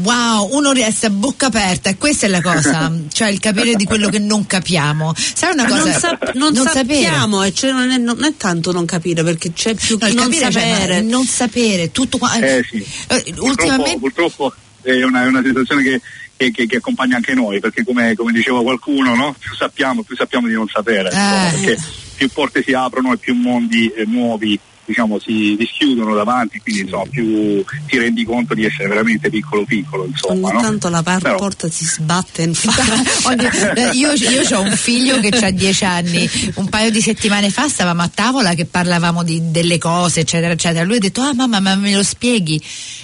Wow, 0.00 0.50
uno 0.56 0.70
resta 0.70 1.08
a 1.08 1.10
bocca 1.10 1.46
aperta 1.46 1.90
e 1.90 1.96
questa 1.98 2.26
è 2.26 2.28
la 2.28 2.40
cosa, 2.40 2.92
cioè 3.12 3.30
il 3.30 3.40
capire 3.40 3.74
di 3.74 3.84
quello 3.84 4.08
che 4.08 4.20
non 4.20 4.46
capiamo. 4.46 5.12
Sai 5.16 5.54
una 5.54 5.66
cosa? 5.66 5.82
non, 5.90 5.92
sap- 5.98 6.32
non 6.34 6.54
sapere. 6.54 6.72
sappiamo, 7.02 7.42
e 7.42 7.52
cioè 7.52 7.72
non, 7.72 7.90
è, 7.90 7.98
non 7.98 8.22
è 8.22 8.32
tanto 8.36 8.70
non 8.70 8.84
capire, 8.86 9.24
perché 9.24 9.52
c'è 9.52 9.74
più 9.74 9.98
No, 10.00 10.06
che 10.06 10.12
non 10.14 10.24
capire, 10.26 10.52
cioè, 10.52 10.62
sapere. 10.62 11.02
ma 11.02 11.08
non 11.10 11.24
sapere 11.24 11.90
tutto 11.90 12.18
qua. 12.18 12.32
Eh 12.38 12.64
sì, 12.70 12.76
Eh, 12.76 12.84
purtroppo, 13.24 13.44
ultimamente 13.44 13.98
purtroppo 13.98 14.54
è, 14.82 15.02
una, 15.02 15.24
è 15.24 15.26
una 15.26 15.42
situazione 15.44 15.82
che, 15.82 16.00
che- 16.36 16.52
che- 16.52 16.66
che 16.68 16.76
accompagna 16.76 17.16
anche 17.16 17.34
noi, 17.34 17.58
perché 17.58 17.82
come, 17.82 18.14
come 18.14 18.30
diceva 18.30 18.62
qualcuno, 18.62 19.16
no? 19.16 19.34
più 19.36 19.52
sappiamo, 19.56 20.04
più 20.04 20.14
sappiamo 20.14 20.46
di 20.46 20.52
non 20.54 20.68
sapere, 20.68 21.08
insomma, 21.08 21.48
Eh. 21.48 21.54
perché 21.58 21.82
più 22.14 22.28
porte 22.28 22.62
si 22.62 22.72
aprono 22.72 23.12
e 23.14 23.16
più 23.16 23.34
mondi 23.34 23.88
eh, 23.88 24.04
nuovi 24.04 24.56
diciamo, 24.88 25.18
si 25.20 25.54
dischiudono 25.58 26.14
davanti, 26.14 26.58
quindi 26.60 26.80
insomma, 26.82 27.04
più 27.10 27.62
ti 27.86 27.98
rendi 27.98 28.24
conto 28.24 28.54
di 28.54 28.64
essere 28.64 28.88
veramente 28.88 29.28
piccolo 29.28 29.64
piccolo. 29.64 30.06
Insomma, 30.06 30.48
Ogni 30.48 30.56
no? 30.56 30.60
tanto 30.62 30.88
la 30.88 31.02
par- 31.02 31.20
Però- 31.20 31.36
porta 31.36 31.68
si 31.70 31.84
sbatte 31.84 32.42
in 32.42 32.54
faccia. 32.54 32.86
Eh, 33.78 33.90
io, 33.92 34.10
ho 34.56 34.60
un 34.62 34.76
figlio 34.76 35.20
che 35.20 35.28
ha 35.28 35.50
dieci 35.50 35.84
anni, 35.84 36.28
un 36.54 36.68
paio 36.68 36.90
di 36.90 37.00
settimane 37.00 37.50
fa 37.50 37.68
stavamo 37.68 38.02
a 38.02 38.10
tavola 38.12 38.54
che 38.54 38.64
parlavamo 38.64 39.22
di- 39.22 39.50
delle 39.50 39.78
cose, 39.78 40.20
eccetera, 40.20 40.52
eccetera. 40.54 40.84
Lui 40.84 40.96
ha 40.96 41.00
detto: 41.00 41.20
Ah, 41.20 41.34
mamma, 41.34 41.60
ma 41.60 41.74
me 41.76 41.94
lo 41.94 42.02
spieghi? 42.02 42.60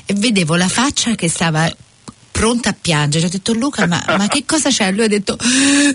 E 0.06 0.14
vedevo 0.14 0.54
la 0.56 0.68
faccia 0.68 1.14
che 1.14 1.28
stava 1.28 1.70
pronta 2.34 2.70
a 2.70 2.74
piangere. 2.78 3.26
Ho 3.26 3.28
detto 3.28 3.52
Luca, 3.52 3.86
ma, 3.86 4.02
ma 4.18 4.26
che 4.26 4.42
cosa 4.44 4.68
c'è? 4.68 4.90
Lui 4.90 5.04
ha 5.04 5.08
detto 5.08 5.38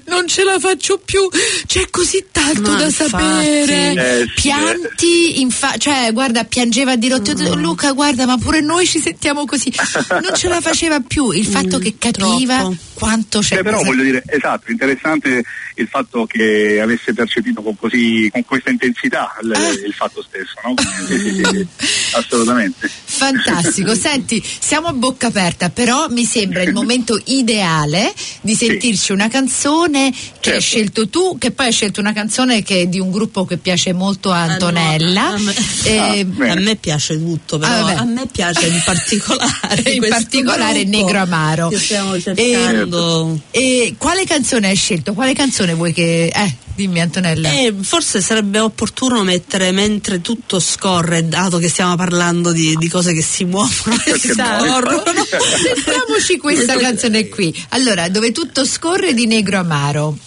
non 0.05 0.25
ce 0.27 0.46
la 0.46 0.58
faccio 0.58 0.98
più, 1.03 1.27
c'è 1.67 1.89
così 1.89 2.25
tanto 2.31 2.72
Ma 2.72 2.77
da 2.77 2.86
infatti. 2.86 3.10
sapere. 3.10 4.22
Eh, 4.22 4.24
sì, 4.36 4.41
Pianti, 4.41 5.41
in 5.41 5.51
fa- 5.51 5.75
cioè 5.77 6.12
guarda, 6.13 6.46
piangeva 6.46 6.93
a 6.93 6.96
dirotto. 6.96 7.31
Ho 7.31 7.34
detto, 7.34 7.55
Luca, 7.55 7.91
guarda, 7.91 8.25
ma 8.25 8.38
pure 8.38 8.62
noi 8.62 8.88
ci 8.88 9.00
sentiamo 9.01 9.43
così. 9.46 9.74
Non 10.22 10.34
ce 10.34 10.48
la 10.48 10.62
faceva 10.62 11.01
più. 11.01 11.31
Il 11.31 11.46
fatto 11.46 11.77
che 11.77 11.96
capiva 11.98 12.58
troppo. 12.60 12.75
quanto 12.93 13.39
c'è. 13.39 13.58
Eh, 13.60 13.63
però 13.63 13.84
voglio 13.84 14.03
dire, 14.03 14.24
esatto, 14.27 14.72
interessante 14.72 15.43
il 15.75 15.88
fatto 15.88 16.25
che 16.25 16.79
avesse 16.81 17.13
percepito 17.13 17.62
con, 17.62 17.75
così, 17.77 18.29
con 18.31 18.43
questa 18.46 18.69
intensità 18.69 19.36
il, 19.43 19.51
Ah. 19.53 19.69
il 19.69 19.93
fatto 19.93 20.24
stesso, 20.24 20.53
no? 20.63 20.74
Sì, 21.08 21.17
sì, 21.19 21.34
sì, 21.36 21.43
sì, 21.43 21.67
assolutamente. 22.15 22.89
Fantastico, 23.05 23.93
senti, 23.96 24.41
siamo 24.60 24.88
a 24.88 24.93
bocca 24.93 25.27
aperta, 25.27 25.69
però 25.69 26.08
mi 26.10 26.25
sembra 26.30 26.62
il 26.62 26.72
momento 26.74 27.20
ideale 27.26 28.14
di 28.42 28.54
sentirci 28.56 29.12
una 29.12 29.28
canzone 29.28 30.12
che 30.12 30.18
hai 30.18 30.38
Certo. 30.42 30.60
scelto 30.62 31.10
tu, 31.10 31.38
che 31.38 31.52
poi 31.52 31.68
hai 31.68 31.72
scelto 31.72 32.00
una 32.00 32.14
canzone 32.14 32.62
che 32.64 32.82
è 32.82 32.86
di 32.88 33.00
un 33.00 33.12
gruppo 33.12 33.46
che 33.46 33.58
piace 33.58 33.94
molto 33.94 34.32
a 34.32 34.42
Antonella. 34.44 35.28
a 35.34 35.38
me- 35.40 35.56
Eh, 35.84 35.98
Ah. 36.40 36.52
A 36.52 36.56
me 36.56 36.76
piace 36.76 37.18
tutto, 37.18 37.58
però 37.58 37.72
Ah, 37.74 37.82
vabbè. 37.82 37.94
a 37.96 38.04
me 38.06 38.26
piace 38.32 38.68
in 38.68 38.82
particolare. 38.86 39.92
in 39.92 40.06
particolare 40.10 40.84
Negro 40.84 41.20
Amaro. 41.20 41.68
Che 41.70 41.78
stiamo 41.80 42.14
E- 42.16 42.22
cercando. 42.22 43.40
E 43.52 43.96
quale 43.98 44.26
canzone 44.26 44.68
hai 44.70 44.76
scelto? 44.76 45.14
Quale 45.14 45.34
canzone 45.34 45.74
vuoi 45.74 45.94
che. 45.94 46.32
Eh, 46.34 46.56
dimmi 46.80 47.02
Antonella. 47.02 47.52
Eh, 47.52 47.76
forse 47.82 48.22
sarebbe 48.22 48.60
opportuno 48.60 49.24
mettere 49.24 49.72
mentre 49.72 50.22
tutto 50.22 50.62
scorre, 50.62 51.28
dato 51.28 51.58
che 51.58 51.68
stiamo 51.68 51.96
parlando 51.96 52.54
di, 52.54 52.76
di 52.78 52.88
cose 52.88 53.14
che 53.14 53.22
si 53.22 53.44
muovono 53.44 53.98
e 54.06 54.12
no? 54.12 54.18
scorrono. 54.18 55.04
Sentiamoci 55.04 56.38
questa 56.38 56.78
canzone 56.80 57.28
qui. 57.28 57.54
Allora, 57.70 58.08
dove 58.08 58.32
tutto 58.32 58.66
scorre 58.66 59.14
di 59.14 59.26
Negro 59.26 59.60
Amaro. 59.60 60.18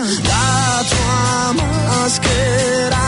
La 0.00 0.84
tua 0.90 1.52
maschera 1.58 3.07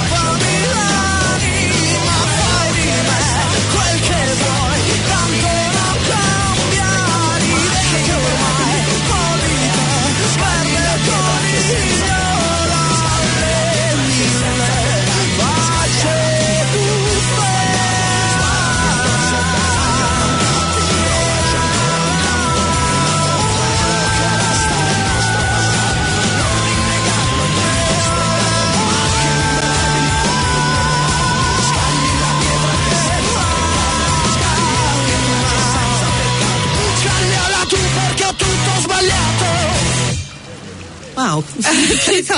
Wow. 41.31 41.43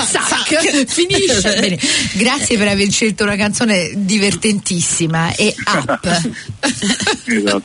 Zac, 0.04 0.84
finisce 0.86 1.40
bene. 1.58 1.78
Grazie 2.12 2.56
per 2.56 2.68
aver 2.68 2.88
scelto 2.90 3.24
una 3.24 3.34
canzone 3.34 3.90
divertentissima 3.94 5.34
e 5.34 5.54
up. 5.66 6.32
Esatto. 7.26 7.64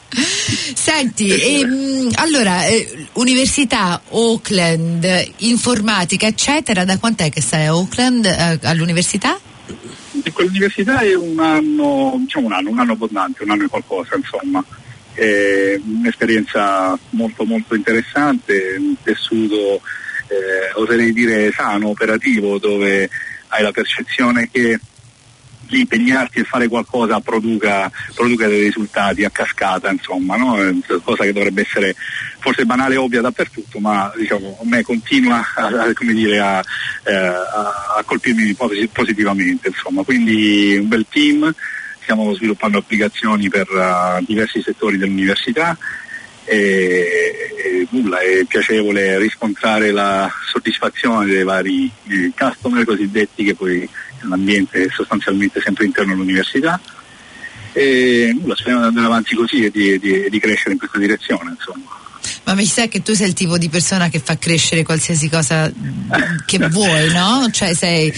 Senti, 0.73 1.29
ehm, 1.29 2.09
allora, 2.15 2.65
eh, 2.65 3.07
università, 3.13 4.01
Auckland, 4.09 5.31
informatica, 5.37 6.27
eccetera, 6.27 6.85
da 6.85 6.97
quant'è 6.97 7.29
che 7.29 7.41
stai 7.41 7.65
a 7.65 7.71
Auckland 7.71 8.25
eh, 8.25 8.59
all'università? 8.63 9.37
In 10.11 10.33
quell'università 10.33 10.99
è 10.99 11.13
un 11.13 11.39
anno, 11.39 12.15
diciamo 12.19 12.47
un 12.47 12.53
anno, 12.53 12.69
un 12.69 12.79
anno 12.79 12.93
abbondante, 12.93 13.43
un 13.43 13.51
anno 13.51 13.65
e 13.65 13.67
qualcosa, 13.67 14.15
insomma. 14.15 14.63
È 15.13 15.79
un'esperienza 15.85 16.97
molto 17.11 17.43
molto 17.43 17.75
interessante, 17.75 18.75
un 18.77 18.95
tessuto 19.03 19.81
eh, 20.29 20.71
oserei 20.73 21.11
dire 21.11 21.51
sano, 21.51 21.89
operativo, 21.89 22.57
dove 22.57 23.09
hai 23.49 23.63
la 23.63 23.71
percezione 23.71 24.49
che 24.51 24.79
lì 25.69 25.81
impegnarsi 25.81 26.39
e 26.39 26.43
fare 26.43 26.67
qualcosa 26.67 27.19
produca, 27.19 27.91
produca 28.13 28.47
dei 28.47 28.63
risultati 28.63 29.23
a 29.23 29.29
cascata, 29.29 29.91
insomma, 29.91 30.35
no? 30.35 30.53
Una 30.53 30.99
cosa 31.03 31.23
che 31.23 31.33
dovrebbe 31.33 31.61
essere 31.61 31.95
forse 32.39 32.65
banale 32.65 32.95
e 32.95 32.97
ovvia 32.97 33.21
dappertutto, 33.21 33.79
ma 33.79 34.11
diciamo, 34.15 34.57
a 34.61 34.65
me 34.65 34.81
continua 34.81 35.45
a, 35.55 35.93
dire, 36.11 36.39
a, 36.39 36.63
eh, 37.03 37.15
a- 37.15 38.03
colpirmi 38.05 38.53
posi- 38.53 38.87
positivamente. 38.91 39.67
Insomma. 39.67 40.03
Quindi 40.03 40.77
un 40.77 40.87
bel 40.87 41.05
team, 41.07 41.53
stiamo 42.01 42.33
sviluppando 42.33 42.79
applicazioni 42.79 43.49
per 43.49 43.67
eh, 43.69 44.23
diversi 44.25 44.61
settori 44.61 44.97
dell'università 44.97 45.77
e, 46.49 47.53
e 47.55 47.87
nulla, 47.91 48.19
è 48.19 48.43
piacevole 48.45 49.19
riscontrare 49.19 49.91
la 49.91 50.31
soddisfazione 50.51 51.27
dei 51.27 51.43
vari 51.43 51.91
eh, 52.07 52.31
customer 52.35 52.83
cosiddetti 52.85 53.43
che 53.43 53.53
poi 53.53 53.87
è 54.21 54.87
sostanzialmente 54.89 55.61
sempre 55.61 55.85
interno 55.85 56.13
all'università 56.13 56.79
e 57.71 58.35
nulla, 58.37 58.55
speriamo 58.55 58.81
di 58.81 58.87
andare 58.87 59.05
avanti 59.05 59.35
così 59.35 59.65
e 59.65 59.69
di, 59.69 59.99
di- 59.99 60.27
di 60.27 60.39
crescere 60.39 60.71
in 60.71 60.79
questa 60.79 60.97
direzione 60.97 61.51
insomma. 61.51 61.98
Ma 62.43 62.53
mi 62.53 62.65
sa 62.65 62.87
che 62.87 63.01
tu 63.01 63.13
sei 63.13 63.27
il 63.27 63.33
tipo 63.33 63.57
di 63.57 63.69
persona 63.69 64.09
che 64.09 64.19
fa 64.19 64.37
crescere 64.37 64.83
qualsiasi 64.83 65.29
cosa 65.29 65.71
che 66.45 66.57
vuoi, 66.69 67.11
no? 67.11 67.47
Cioè 67.51 67.73
sei 67.73 68.11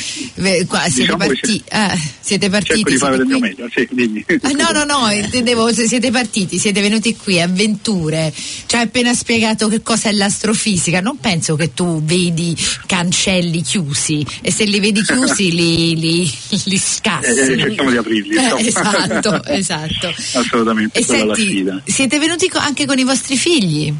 qua, 0.67 0.81
siete, 0.83 1.01
Diciamo 1.01 1.17
parti- 1.17 1.63
ah, 1.69 1.97
siete 2.19 2.49
partiti. 2.49 2.97
Siete 2.97 3.25
meglio, 3.39 3.67
sì. 3.73 3.87
Ah, 4.41 4.49
no, 4.51 4.71
no, 4.71 4.83
no, 4.85 5.11
intendevo 5.11 5.73
se 5.73 5.87
siete 5.87 6.11
partiti, 6.11 6.57
siete 6.59 6.81
venuti 6.81 7.15
qui, 7.15 7.41
avventure, 7.41 8.33
ci 8.65 8.75
hai 8.75 8.83
appena 8.83 9.13
spiegato 9.13 9.67
che 9.67 9.81
cosa 9.81 10.09
è 10.09 10.13
l'astrofisica, 10.13 11.01
non 11.01 11.17
penso 11.19 11.55
che 11.55 11.73
tu 11.73 12.01
vedi 12.03 12.55
cancelli 12.85 13.61
chiusi 13.61 14.25
e 14.41 14.51
se 14.51 14.63
li 14.65 14.79
vedi 14.79 15.01
chiusi 15.03 15.51
li, 15.51 15.97
li, 15.99 16.31
li 16.65 16.77
scassi. 16.77 17.29
Eh, 17.31 17.57
cerchiamo 17.59 17.91
di 17.91 17.97
aprirli, 17.97 18.35
Eh, 18.35 18.67
esatto, 18.67 19.43
esatto. 19.45 20.07
Assolutamente, 20.39 20.99
E 20.99 21.03
senti, 21.03 21.65
siete 21.85 22.17
venuti 22.19 22.47
co- 22.49 22.59
anche 22.59 22.85
con 22.85 22.97
i 22.97 23.03
vostri 23.03 23.35
figli? 23.37 23.93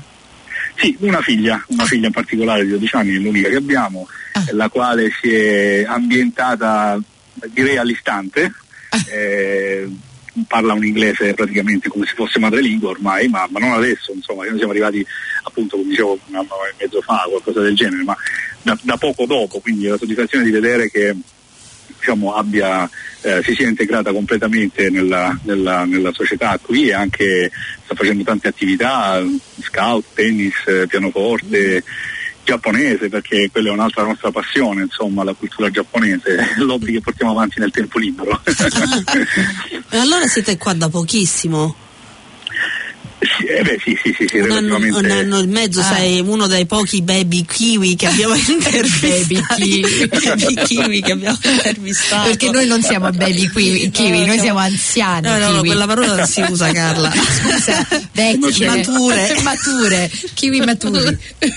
Sì, 0.82 0.98
una 1.02 1.22
figlia, 1.22 1.63
una 1.67 1.86
figlia 1.86 2.08
in 2.08 2.12
particolare 2.13 2.63
di 2.63 2.72
12 2.72 2.96
anni, 2.96 3.22
l'unica 3.22 3.50
che 3.50 3.56
abbiamo, 3.56 4.08
Ah. 4.34 4.46
la 4.54 4.70
quale 4.70 5.12
si 5.22 5.32
è 5.32 5.84
ambientata 5.86 7.00
direi 7.50 7.78
all'istante, 7.78 8.52
eh, 9.12 9.88
parla 10.48 10.74
un 10.74 10.84
inglese 10.86 11.34
praticamente 11.34 11.89
come 11.89 12.06
se 12.08 12.13
fosse 12.15 12.39
madrelingua 12.39 12.89
ormai, 12.89 13.28
ma, 13.28 13.46
ma 13.52 13.60
non 13.60 13.74
adesso, 13.74 14.12
insomma, 14.13 14.46
noi 14.46 14.58
siamo 14.58 14.72
arrivati 14.72 15.06
appunto 15.44 15.78
come 15.78 15.89
dicevo 15.89 16.17
un 16.28 16.36
anno 16.36 16.50
e 16.70 16.76
mezzo 16.84 17.02
fa, 17.02 17.26
qualcosa 17.30 17.62
del 17.62 17.76
genere, 17.76 18.04
ma 18.04 18.17
da, 18.63 18.78
da 18.82 18.98
poco 18.98 19.26
dopo, 19.26 19.60
quindi 19.60 19.88
la 19.88 19.98
soddisfazione 19.98 20.46
di 20.46 20.52
vedere 20.52 20.89
che 20.89 21.15
diciamo, 22.01 22.33
abbia, 22.33 22.89
eh, 23.21 23.41
si 23.43 23.53
sia 23.53 23.69
integrata 23.69 24.11
completamente 24.11 24.89
nella, 24.89 25.37
nella- 25.43 25.85
nella 25.85 26.11
società 26.11 26.59
qui 26.59 26.89
e 26.89 26.93
anche 26.93 27.51
sta 27.85 27.93
facendo 27.93 28.23
tante 28.23 28.47
attività, 28.47 29.23
scout, 29.61 30.03
tennis, 30.15 30.55
eh, 30.65 30.87
pianoforte, 30.87 31.83
giapponese 32.43 33.07
perché 33.07 33.49
quella 33.51 33.69
è 33.69 33.71
un'altra 33.71 34.03
nostra 34.03 34.31
passione, 34.31 34.81
insomma, 34.81 35.23
la 35.23 35.33
cultura 35.33 35.69
giapponese, 35.69 36.55
l'hobby 36.57 36.93
che 36.93 37.01
portiamo 37.01 37.31
avanti 37.31 37.59
nel 37.59 37.71
tempo 37.71 37.99
libero. 37.99 38.41
E 39.93 39.97
allora 39.97 40.25
siete 40.25 40.57
qua 40.57 40.73
da 40.73 40.87
pochissimo. 40.87 41.75
Sì, 43.21 43.45
eh 43.45 43.62
beh, 43.62 43.77
sì, 43.84 43.95
sì, 44.03 44.15
sì, 44.17 44.25
sì, 44.27 44.38
Un 44.39 44.49
anno, 44.51 44.77
un 44.77 45.12
anno 45.12 45.39
e 45.41 45.45
mezzo, 45.45 45.79
Ah. 45.81 45.93
sei 45.95 46.19
uno 46.21 46.47
dei 46.47 46.65
pochi 46.65 47.03
baby 47.03 47.45
kiwi 47.45 47.95
che 47.95 48.07
abbiamo 48.07 48.34
intervistato. 48.49 49.62
kiwi. 49.62 50.07
Baby 50.07 50.53
kiwi 50.65 51.01
che 51.01 51.12
abbiamo 51.12 51.38
intervistato. 51.43 52.29
Perché 52.29 52.49
noi 52.49 52.65
non 52.65 52.81
siamo 52.81 53.12
baby 53.12 53.47
kiwi, 53.47 53.91
kiwi, 53.91 54.25
noi 54.25 54.39
siamo 54.39 54.57
anziani. 54.57 55.27
No, 55.27 55.38
no, 55.38 55.45
no, 55.49 55.55
kiwi. 55.57 55.67
quella 55.67 55.86
parola 55.86 56.15
non 56.15 56.25
si 56.25 56.41
usa, 56.49 56.71
Carla. 56.71 57.12
Scusa, 57.13 57.88
vecchie, 58.12 58.65
Mature. 58.67 59.38
mature, 59.43 60.12
kiwi 60.34 60.60
maturi. 60.62 61.17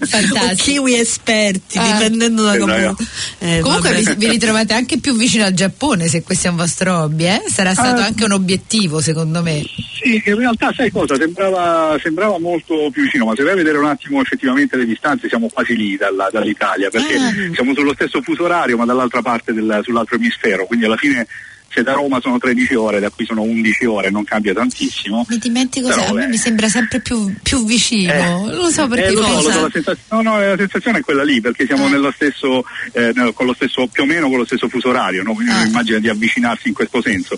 O 0.00 0.06
Fantastico. 0.06 0.62
kiwi 0.62 0.94
esperti, 0.98 1.78
Ah. 1.78 1.92
dipendendo 1.92 2.42
da 2.42 2.56
come. 2.58 2.94
Eh, 3.38 3.60
Comunque 3.60 3.92
vi, 3.94 4.14
vi 4.16 4.28
ritrovate 4.28 4.72
anche 4.74 4.98
più 4.98 5.16
vicino 5.16 5.44
al 5.44 5.52
Giappone 5.52 6.08
se 6.08 6.22
questo 6.22 6.48
è 6.48 6.50
un 6.50 6.56
vostro 6.56 7.02
hobby, 7.02 7.24
eh? 7.26 7.42
Sarà 7.52 7.72
stato 7.72 8.00
Ah. 8.00 8.06
anche 8.06 8.24
un 8.24 8.32
obiettivo 8.32 9.00
secondo 9.00 9.42
me. 9.42 9.62
Sì, 10.02 10.07
in 10.24 10.36
realtà 10.36 10.72
sai 10.72 10.90
cosa? 10.90 11.16
Sembrava, 11.16 11.98
sembrava 12.02 12.38
molto 12.38 12.88
più 12.92 13.02
vicino, 13.02 13.24
ma 13.26 13.34
se 13.34 13.42
vai 13.42 13.52
a 13.52 13.56
vedere 13.56 13.78
un 13.78 13.86
attimo 13.86 14.20
effettivamente 14.20 14.76
le 14.76 14.84
distanze 14.86 15.28
siamo 15.28 15.48
quasi 15.48 15.76
lì 15.76 15.96
dalla- 15.96 16.28
dall'Italia, 16.30 16.90
perché 16.90 17.14
Ah. 17.16 17.54
siamo 17.54 17.74
sullo 17.74 17.92
stesso 17.94 18.20
fuso 18.22 18.44
orario 18.44 18.76
ma 18.76 18.84
dall'altra 18.84 19.22
parte 19.22 19.52
del, 19.52 19.80
sull'altro 19.82 20.16
emisfero, 20.16 20.66
quindi 20.66 20.84
alla 20.86 20.96
fine 20.96 21.26
se 21.70 21.82
da 21.82 21.92
Roma 21.92 22.18
sono 22.20 22.38
13 22.38 22.74
ore, 22.74 22.98
da 23.00 23.10
qui 23.10 23.24
sono 23.26 23.42
11 23.42 23.84
ore, 23.84 24.10
non 24.10 24.24
cambia 24.24 24.54
tantissimo. 24.54 25.26
Mi 25.28 25.38
dimentico, 25.38 25.88
Però, 25.88 26.00
se- 26.02 26.08
a 26.08 26.12
me 26.14 26.20
beh. 26.22 26.28
mi 26.28 26.36
sembra 26.36 26.68
sempre 26.68 27.00
più, 27.00 27.32
più 27.42 27.64
vicino, 27.64 28.12
non 28.46 28.56
lo 28.56 28.70
so 28.70 28.86
perché 28.88 29.08
Eh, 29.08 29.12
lo 29.12 29.20
lo 29.20 29.60
la 29.60 29.70
sensaz- 29.72 29.98
no, 30.10 30.22
no, 30.22 30.40
la 30.40 30.56
sensazione 30.56 30.98
è 30.98 31.02
quella 31.02 31.24
lì, 31.24 31.40
perché 31.40 31.66
siamo 31.66 31.86
Ah. 31.86 31.88
nello 31.90 32.10
stesso, 32.14 32.64
eh, 32.92 33.12
nel- 33.14 33.32
con 33.34 33.46
lo 33.46 33.54
stesso, 33.54 33.86
più 33.86 34.02
o 34.04 34.06
meno 34.06 34.28
con 34.28 34.38
lo 34.38 34.44
stesso 34.46 34.68
fuso 34.68 34.88
orario, 34.88 35.22
no? 35.22 35.34
quindi 35.34 35.52
Ah. 35.52 35.58
uno 35.58 35.66
immagina 35.66 35.98
di 35.98 36.08
avvicinarsi 36.08 36.68
in 36.68 36.74
questo 36.74 37.02
senso, 37.02 37.36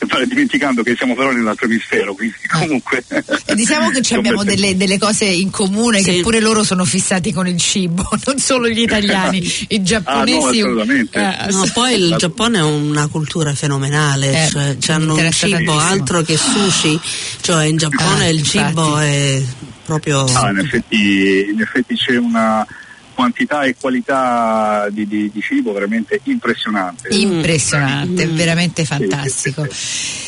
Eh, 0.00 0.26
dimenticando 0.28 0.84
che 0.84 0.94
siamo 0.96 1.16
però 1.16 1.32
nell'altro 1.32 1.66
emisfero, 1.66 2.14
quindi 2.14 2.36
comunque... 2.48 3.02
E 3.46 3.54
diciamo 3.56 3.90
che 3.90 4.00
abbiamo 4.14 4.44
delle, 4.44 4.76
delle 4.76 4.96
cose 4.96 5.24
in 5.24 5.50
comune, 5.50 6.00
Sì. 6.02 6.12
che 6.12 6.20
pure 6.22 6.38
loro 6.38 6.62
sono 6.62 6.84
fissati 6.84 7.32
con 7.32 7.48
il 7.48 7.58
cibo, 7.58 8.08
non 8.26 8.38
solo 8.38 8.68
gli 8.68 8.78
italiani, 8.80 9.42
i 9.68 9.82
giapponesi. 9.82 10.60
assolutamente. 10.60 11.18
Eh, 11.18 11.50
No, 11.50 11.68
poi 11.74 11.94
il 12.00 12.14
Giappone 12.16 12.58
è 12.58 12.62
una 12.62 13.08
cultura 13.08 13.54
fenomenale, 13.72 14.44
Eh, 14.46 14.48
cioè, 14.80 14.94
hanno 14.94 15.14
un 15.14 15.30
cibo 15.30 15.78
altro 15.78 16.22
che 16.22 16.36
sushi, 16.38 16.98
cioè 17.42 17.66
in 17.66 17.76
Giappone 17.76 18.24
Ah, 18.24 18.28
il 18.28 18.42
cibo 18.42 19.00
infatti. 19.00 19.04
è 19.06 19.42
proprio... 19.84 20.24
Ah, 20.24 20.50
in, 20.50 20.58
effetti, 20.58 21.46
in 21.52 21.60
effetti 21.60 21.94
c'è 21.94 22.16
una 22.16 22.66
quantità 23.14 23.62
e 23.64 23.74
qualità 23.78 24.86
di, 24.90 25.06
di- 25.06 25.30
di 25.32 25.40
cibo 25.42 25.72
veramente 25.72 26.20
impressionante. 26.24 27.08
Impressionante, 27.10 28.26
Mm. 28.26 28.34
veramente 28.36 28.82
Sì, 28.82 28.88
fantastico. 28.88 29.66
sì, 29.70 29.74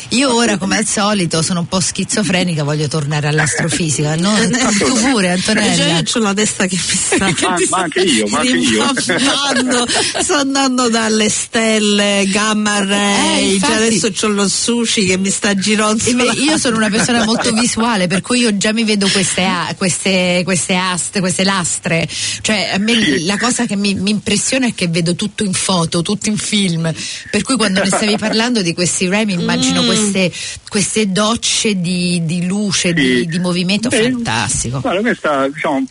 Io 0.11 0.33
ora, 0.35 0.57
come 0.57 0.77
al 0.77 0.85
solito, 0.85 1.41
sono 1.41 1.61
un 1.61 1.67
po' 1.67 1.79
schizofrenica, 1.79 2.63
voglio 2.63 2.87
tornare 2.89 3.27
all'astrofisica. 3.29 4.15
No, 4.17 4.33
tu 4.77 4.93
pure, 5.09 5.39
Cioè, 5.41 5.53
Antonella. 5.55 5.99
io 5.99 6.03
ho 6.13 6.19
la 6.19 6.33
testa 6.33 6.65
che 6.67 6.75
mi 6.75 6.95
sta 6.97 7.17
Ma- 7.47 7.55
ma 7.69 7.77
anche 7.77 8.01
io, 8.01 8.27
ma 8.27 8.39
anche 8.39 8.57
io. 8.57 8.93
sto 10.21 10.33
andando 10.35 10.89
dalle 10.89 11.29
stelle 11.29 12.25
gamma 12.27 12.83
ray 12.83 13.55
Eh, 13.55 13.59
cioè 13.59 13.69
infatti- 13.69 13.73
adesso 13.73 14.25
ho 14.25 14.29
lo 14.29 14.47
sushi 14.49 15.05
che 15.05 15.17
mi 15.17 15.29
sta 15.29 15.51
E 15.51 15.55
gironzolando 15.55 16.41
Io 16.41 16.57
sono 16.57 16.75
una 16.75 16.89
persona 16.89 17.23
molto 17.25 17.51
visuale, 17.53 18.07
per 18.07 18.19
cui 18.21 18.39
io 18.39 18.57
già 18.57 18.73
mi 18.73 18.83
vedo 18.83 19.07
queste, 19.07 19.47
queste, 19.77 20.41
queste 20.43 20.75
aste, 20.75 21.19
queste 21.21 21.43
lastre. 21.45 22.05
Cioè, 22.41 22.71
a 22.73 22.77
me 22.79 23.19
la 23.23 23.37
cosa 23.37 23.65
che 23.65 23.77
mi, 23.77 23.93
mi 23.93 24.11
impressiona 24.11 24.65
è 24.67 24.73
che 24.73 24.87
vedo 24.89 25.15
tutto 25.15 25.43
in 25.43 25.53
foto, 25.53 26.01
tutto 26.01 26.27
in 26.27 26.37
film. 26.37 26.93
Per 27.29 27.43
cui 27.43 27.55
quando 27.55 27.79
ne 27.81 27.87
stavi 27.87 28.17
parlando 28.17 28.61
di 28.61 28.73
questi 28.73 29.07
mi 29.25 29.33
immagino 29.33 29.83
queste, 30.01 30.31
queste 30.67 31.11
docce 31.11 31.79
di, 31.79 32.21
di 32.25 32.45
luce, 32.45 32.93
di, 32.93 33.19
Sì. 33.19 33.25
di 33.25 33.39
movimento 33.39 33.89
Beh, 33.89 34.03
fantastico. 34.11 34.79
Guarda, 34.79 35.01
questa 35.01 35.47
diciamo, 35.47 35.85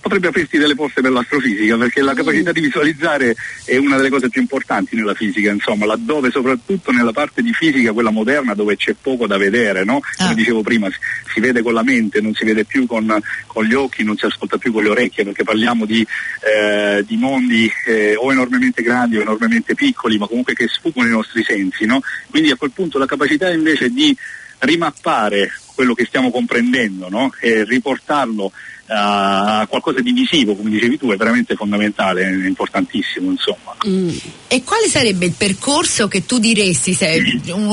potrebbe 0.00 0.28
aprirti 0.28 0.58
delle 0.58 0.74
porte 0.74 1.00
per 1.00 1.10
l'astrofisica, 1.10 1.76
perché 1.76 2.02
la 2.02 2.14
capacità 2.14 2.52
di 2.52 2.60
visualizzare 2.60 3.34
è 3.64 3.76
una 3.76 3.96
delle 3.96 4.10
cose 4.10 4.28
più 4.28 4.40
importanti 4.40 4.94
nella 4.96 5.14
fisica, 5.14 5.50
insomma, 5.50 5.86
laddove 5.86 6.30
soprattutto 6.30 6.92
nella 6.92 7.12
parte 7.12 7.42
di 7.42 7.52
fisica, 7.52 7.92
quella 7.92 8.10
moderna, 8.10 8.54
dove 8.54 8.76
c'è 8.76 8.94
poco 9.00 9.26
da 9.26 9.36
vedere, 9.36 9.84
no? 9.84 10.00
Come 10.16 10.30
Ah. 10.30 10.34
dicevo 10.34 10.62
prima, 10.62 10.88
si, 10.90 10.96
si 11.34 11.40
vede 11.40 11.62
con 11.62 11.72
la 11.74 11.82
mente, 11.82 12.20
non 12.20 12.34
si 12.34 12.44
vede 12.44 12.64
più 12.64 12.86
con, 12.86 13.20
con 13.46 13.64
gli 13.64 13.74
occhi, 13.74 14.02
non 14.04 14.16
si 14.16 14.24
ascolta 14.26 14.58
più 14.58 14.72
con 14.72 14.82
le 14.82 14.90
orecchie, 14.90 15.24
perché 15.24 15.44
parliamo 15.44 15.84
di, 15.84 16.06
eh, 16.44 17.04
di 17.06 17.16
mondi 17.16 17.70
eh, 17.86 18.14
o 18.16 18.30
enormemente 18.32 18.82
grandi 18.82 19.16
o 19.16 19.20
enormemente 19.22 19.74
piccoli, 19.74 20.18
ma 20.18 20.26
comunque 20.26 20.54
che 20.54 20.66
sfuggono 20.68 21.06
i 21.08 21.10
nostri 21.10 21.42
sensi, 21.44 21.84
no? 21.86 22.00
Quindi 22.30 22.50
a 22.50 22.56
quel 22.56 22.70
punto 22.72 22.98
la 22.98 23.06
capacità 23.06 23.48
invece 23.56 23.90
di 23.90 24.16
rimappare 24.60 25.50
quello 25.74 25.94
che 25.94 26.06
stiamo 26.06 26.30
comprendendo 26.30 27.08
no? 27.08 27.32
e 27.40 27.64
riportarlo 27.64 28.50
a 28.88 29.66
qualcosa 29.68 30.00
di 30.00 30.12
visivo, 30.12 30.54
come 30.54 30.70
dicevi 30.70 30.96
tu, 30.96 31.10
è 31.10 31.16
veramente 31.16 31.56
fondamentale, 31.56 32.22
è 32.22 32.46
importantissimo, 32.46 33.30
insomma. 33.30 33.74
Mm. 33.86 34.16
E 34.46 34.62
quale 34.62 34.88
sarebbe 34.88 35.26
il 35.26 35.34
percorso 35.36 36.08
che 36.08 36.24
tu 36.24 36.38
diresti 36.38 36.96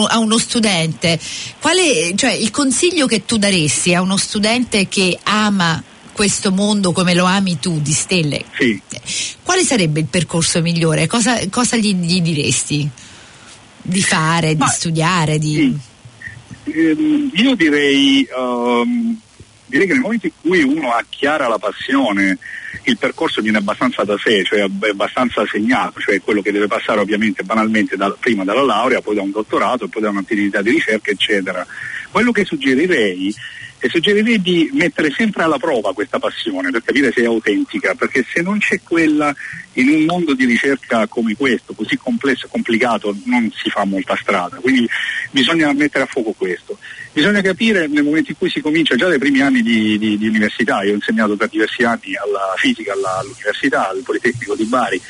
a 0.08 0.18
uno 0.18 0.38
studente? 0.38 1.20
Quale, 1.60 2.14
cioè 2.16 2.32
il 2.32 2.52
consiglio 2.52 3.06
che 3.06 3.26
tu 3.26 3.38
daresti 3.38 3.94
a 3.94 4.02
uno 4.02 4.18
studente 4.18 4.88
che 4.88 5.18
ama 5.24 5.82
questo 6.14 6.52
mondo 6.52 6.92
come 6.92 7.14
lo 7.14 7.26
ami 7.26 7.60
tu 7.60 7.80
di 7.80 7.94
stelle? 7.94 8.44
Sì. 8.58 8.82
Quale 9.44 9.64
sarebbe 9.64 10.00
il 10.00 10.08
percorso 10.08 10.62
migliore? 10.62 11.06
Cosa, 11.06 11.48
cosa 11.50 11.78
gli, 11.78 11.94
gli 11.96 12.22
diresti? 12.22 12.90
Di 13.84 14.02
fare, 14.02 14.56
Ma- 14.56 14.66
di 14.66 14.72
studiare, 14.72 15.38
di... 15.38 15.54
Sì. 15.54 15.92
Ehm, 16.72 17.30
io 17.34 17.56
direi, 17.56 18.26
ehm, 18.36 19.20
direi 19.66 19.86
che 19.88 19.94
nel 19.94 20.02
momento 20.02 20.28
in 20.28 20.32
cui 20.42 20.64
uno 20.64 20.92
ha 20.92 21.04
chiara 21.08 21.48
la 21.48 21.58
passione 21.58 22.38
il 22.86 22.98
percorso 22.98 23.42
viene 23.42 23.58
abbastanza 23.60 24.04
da 24.04 24.16
sé, 24.18 24.44
cioè 24.44 24.62
ab- 24.62 24.90
abbastanza 24.90 25.46
segnato, 25.46 26.00
cioè 26.00 26.22
quello 26.22 26.42
che 26.42 26.52
deve 26.52 26.68
passare 26.68 27.00
ovviamente 27.00 27.44
banalmente 27.44 27.96
da- 27.96 28.16
prima 28.18 28.44
dalla 28.44 28.64
laurea, 28.64 29.02
poi 29.02 29.16
da 29.16 29.22
un 29.22 29.32
dottorato, 29.32 29.88
poi 29.88 30.02
da 30.02 30.10
un'attività 30.10 30.62
di 30.62 30.72
ricerca, 30.72 31.12
eccetera. 31.12 31.66
Quello 32.10 32.32
che 32.32 32.46
suggerirei 32.46 33.34
e 33.84 33.90
suggerirei 33.90 34.42
di 34.42 34.70
mettere 34.72 35.12
sempre 35.12 35.44
alla 35.44 35.58
prova 35.58 35.94
questa 35.94 36.18
passione 36.18 36.72
per 36.72 36.84
capire 36.84 37.12
se 37.12 37.24
è 37.24 37.26
autentica, 37.26 37.94
perché 37.96 38.26
se 38.32 38.42
non 38.42 38.58
c'è 38.58 38.80
quella 38.82 39.36
in 39.74 39.90
un 39.90 40.06
mondo 40.06 40.34
di 40.34 40.46
ricerca 40.46 41.06
come 41.08 41.36
questo, 41.36 41.74
così 41.74 41.98
complesso 41.98 42.46
e 42.46 42.50
complicato, 42.50 43.14
non 43.26 43.52
si 43.54 43.70
fa 43.70 43.84
molta 43.84 44.16
strada. 44.16 44.56
Quindi 44.56 44.88
bisogna 45.32 45.74
mettere 45.74 46.06
a 46.06 46.08
fuoco 46.08 46.32
questo. 46.32 46.78
Bisogna 47.12 47.42
capire 47.42 47.88
nel 47.88 48.06
momento 48.06 48.32
in 48.32 48.38
cui 48.38 48.50
si 48.50 48.62
comincia, 48.62 48.96
già 48.96 49.10
dai 49.10 49.20
primi 49.20 49.42
anni 49.42 49.62
di, 49.62 49.98
di- 49.98 50.18
di 50.18 50.28
università, 50.30 50.82
io 50.84 50.94
ho 50.94 50.96
insegnato 50.96 51.36
per 51.36 51.50
diversi 51.50 51.84
anni 51.84 52.16
alla 52.16 52.54
fisica 52.56 52.94
alla- 52.94 53.18
all'università, 53.18 53.90
al 53.90 54.02
Politecnico 54.02 54.56
di 54.56 54.64
Bari, 54.64 55.02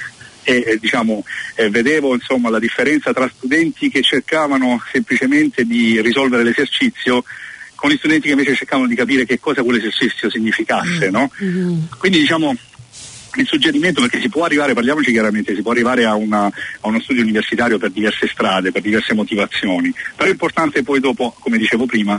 e 0.41 0.63
eh, 0.65 0.77
diciamo, 0.79 1.23
eh, 1.57 1.69
vedevo 1.69 2.15
insomma, 2.15 2.49
la 2.49 2.57
differenza 2.57 3.13
tra 3.13 3.29
studenti 3.31 3.87
che 3.89 4.01
cercavano 4.01 4.81
semplicemente 4.91 5.63
di 5.63 6.01
risolvere 6.01 6.41
l'esercizio 6.41 7.23
con 7.83 7.91
gli 7.91 7.97
studenti 7.97 8.27
che 8.27 8.31
invece 8.31 8.55
cercavano 8.55 8.87
di 8.87 8.95
capire 8.95 9.25
che 9.25 9.41
cosa 9.41 9.61
quell'esercizio 9.61 10.29
significasse. 10.29 11.09
No? 11.09 11.29
Quindi 11.97 12.19
diciamo 12.19 12.55
il 13.35 13.45
suggerimento 13.45 13.99
perché 13.99 14.21
si 14.21 14.29
può 14.29 14.45
arrivare, 14.45 14.73
parliamoci 14.73 15.11
chiaramente, 15.11 15.53
si 15.53 15.61
può 15.61 15.71
arrivare 15.71 16.05
a, 16.05 16.15
una- 16.15 16.45
a 16.45 16.87
uno 16.87 17.01
studio 17.01 17.21
universitario 17.23 17.77
per 17.77 17.89
diverse 17.91 18.29
strade, 18.29 18.71
per 18.71 18.81
diverse 18.81 19.13
motivazioni, 19.13 19.93
però 20.15 20.29
è 20.29 20.31
importante 20.31 20.81
poi 20.81 21.01
dopo, 21.01 21.35
come 21.37 21.57
dicevo 21.57 21.85
prima, 21.85 22.17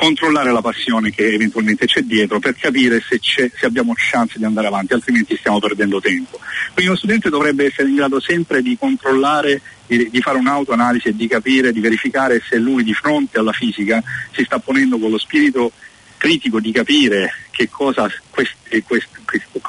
controllare 0.00 0.50
la 0.50 0.62
passione 0.62 1.10
che 1.10 1.30
eventualmente 1.30 1.84
c'è 1.84 2.00
dietro 2.00 2.38
per 2.38 2.56
capire 2.56 3.02
se, 3.06 3.20
se 3.22 3.66
abbiamo 3.66 3.92
chance 3.94 4.38
di 4.38 4.44
andare 4.46 4.66
avanti, 4.66 4.94
altrimenti 4.94 5.36
stiamo 5.36 5.58
perdendo 5.58 6.00
tempo. 6.00 6.38
Quindi 6.72 6.86
uno 6.86 6.96
studente 6.96 7.28
dovrebbe 7.28 7.66
essere 7.66 7.90
in 7.90 7.96
grado 7.96 8.18
sempre 8.18 8.62
di 8.62 8.78
controllare, 8.78 9.60
di, 9.86 10.08
di 10.08 10.20
fare 10.22 10.38
un'autoanalisi 10.38 11.08
e 11.08 11.14
di 11.16 11.28
capire, 11.28 11.70
di 11.70 11.80
verificare 11.80 12.40
se 12.48 12.56
lui 12.56 12.82
di 12.82 12.94
fronte 12.94 13.38
alla 13.38 13.52
fisica 13.52 14.02
si 14.32 14.42
sta 14.42 14.58
ponendo 14.58 14.98
con 14.98 15.10
lo 15.10 15.18
spirito 15.18 15.70
critico 16.16 16.60
di 16.60 16.72
capire 16.72 17.32
che 17.60 17.68
cosa 17.68 18.10
questi, 18.30 18.82
questi- 18.82 19.08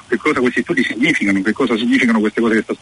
che 0.08 0.18
cosa 0.18 0.40
questi 0.40 0.62
studi 0.62 0.82
significano, 0.82 1.42
che 1.42 1.52
cosa 1.52 1.76
significano 1.76 2.22
queste 2.22 2.40
cose 2.40 2.56
che 2.56 2.62
sta, 2.62 2.74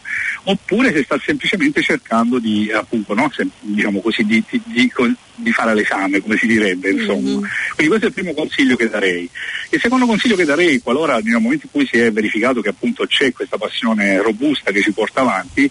oppure 0.44 0.92
se 0.92 1.02
sta 1.02 1.18
semplicemente 1.18 1.82
cercando 1.82 2.38
di 2.38 2.70
appunto 2.72 3.12
no, 3.14 3.28
se- 3.34 3.48
diciamo 3.60 4.00
così 4.00 4.24
di, 4.24 4.42
di- 4.48 4.62
di- 4.64 5.50
fare 5.52 5.74
l'esame, 5.74 6.20
come 6.20 6.36
si 6.36 6.46
direbbe, 6.46 6.90
insomma. 6.90 7.40
Quindi 7.74 7.88
questo 7.88 8.04
è 8.04 8.08
il 8.08 8.12
primo 8.14 8.34
consiglio 8.34 8.76
che 8.76 8.88
darei. 8.88 9.28
Il 9.70 9.80
secondo 9.80 10.06
consiglio 10.06 10.36
che 10.36 10.44
darei, 10.44 10.80
qualora 10.80 11.18
nel 11.18 11.40
momento 11.40 11.66
in 11.66 11.72
cui 11.72 11.86
si 11.90 11.98
è 11.98 12.12
verificato 12.12 12.60
che 12.60 12.68
appunto 12.68 13.04
c'è 13.06 13.32
questa 13.32 13.56
passione 13.58 14.22
robusta 14.22 14.70
che 14.70 14.80
ci 14.80 14.92
porta 14.92 15.22
avanti, 15.22 15.68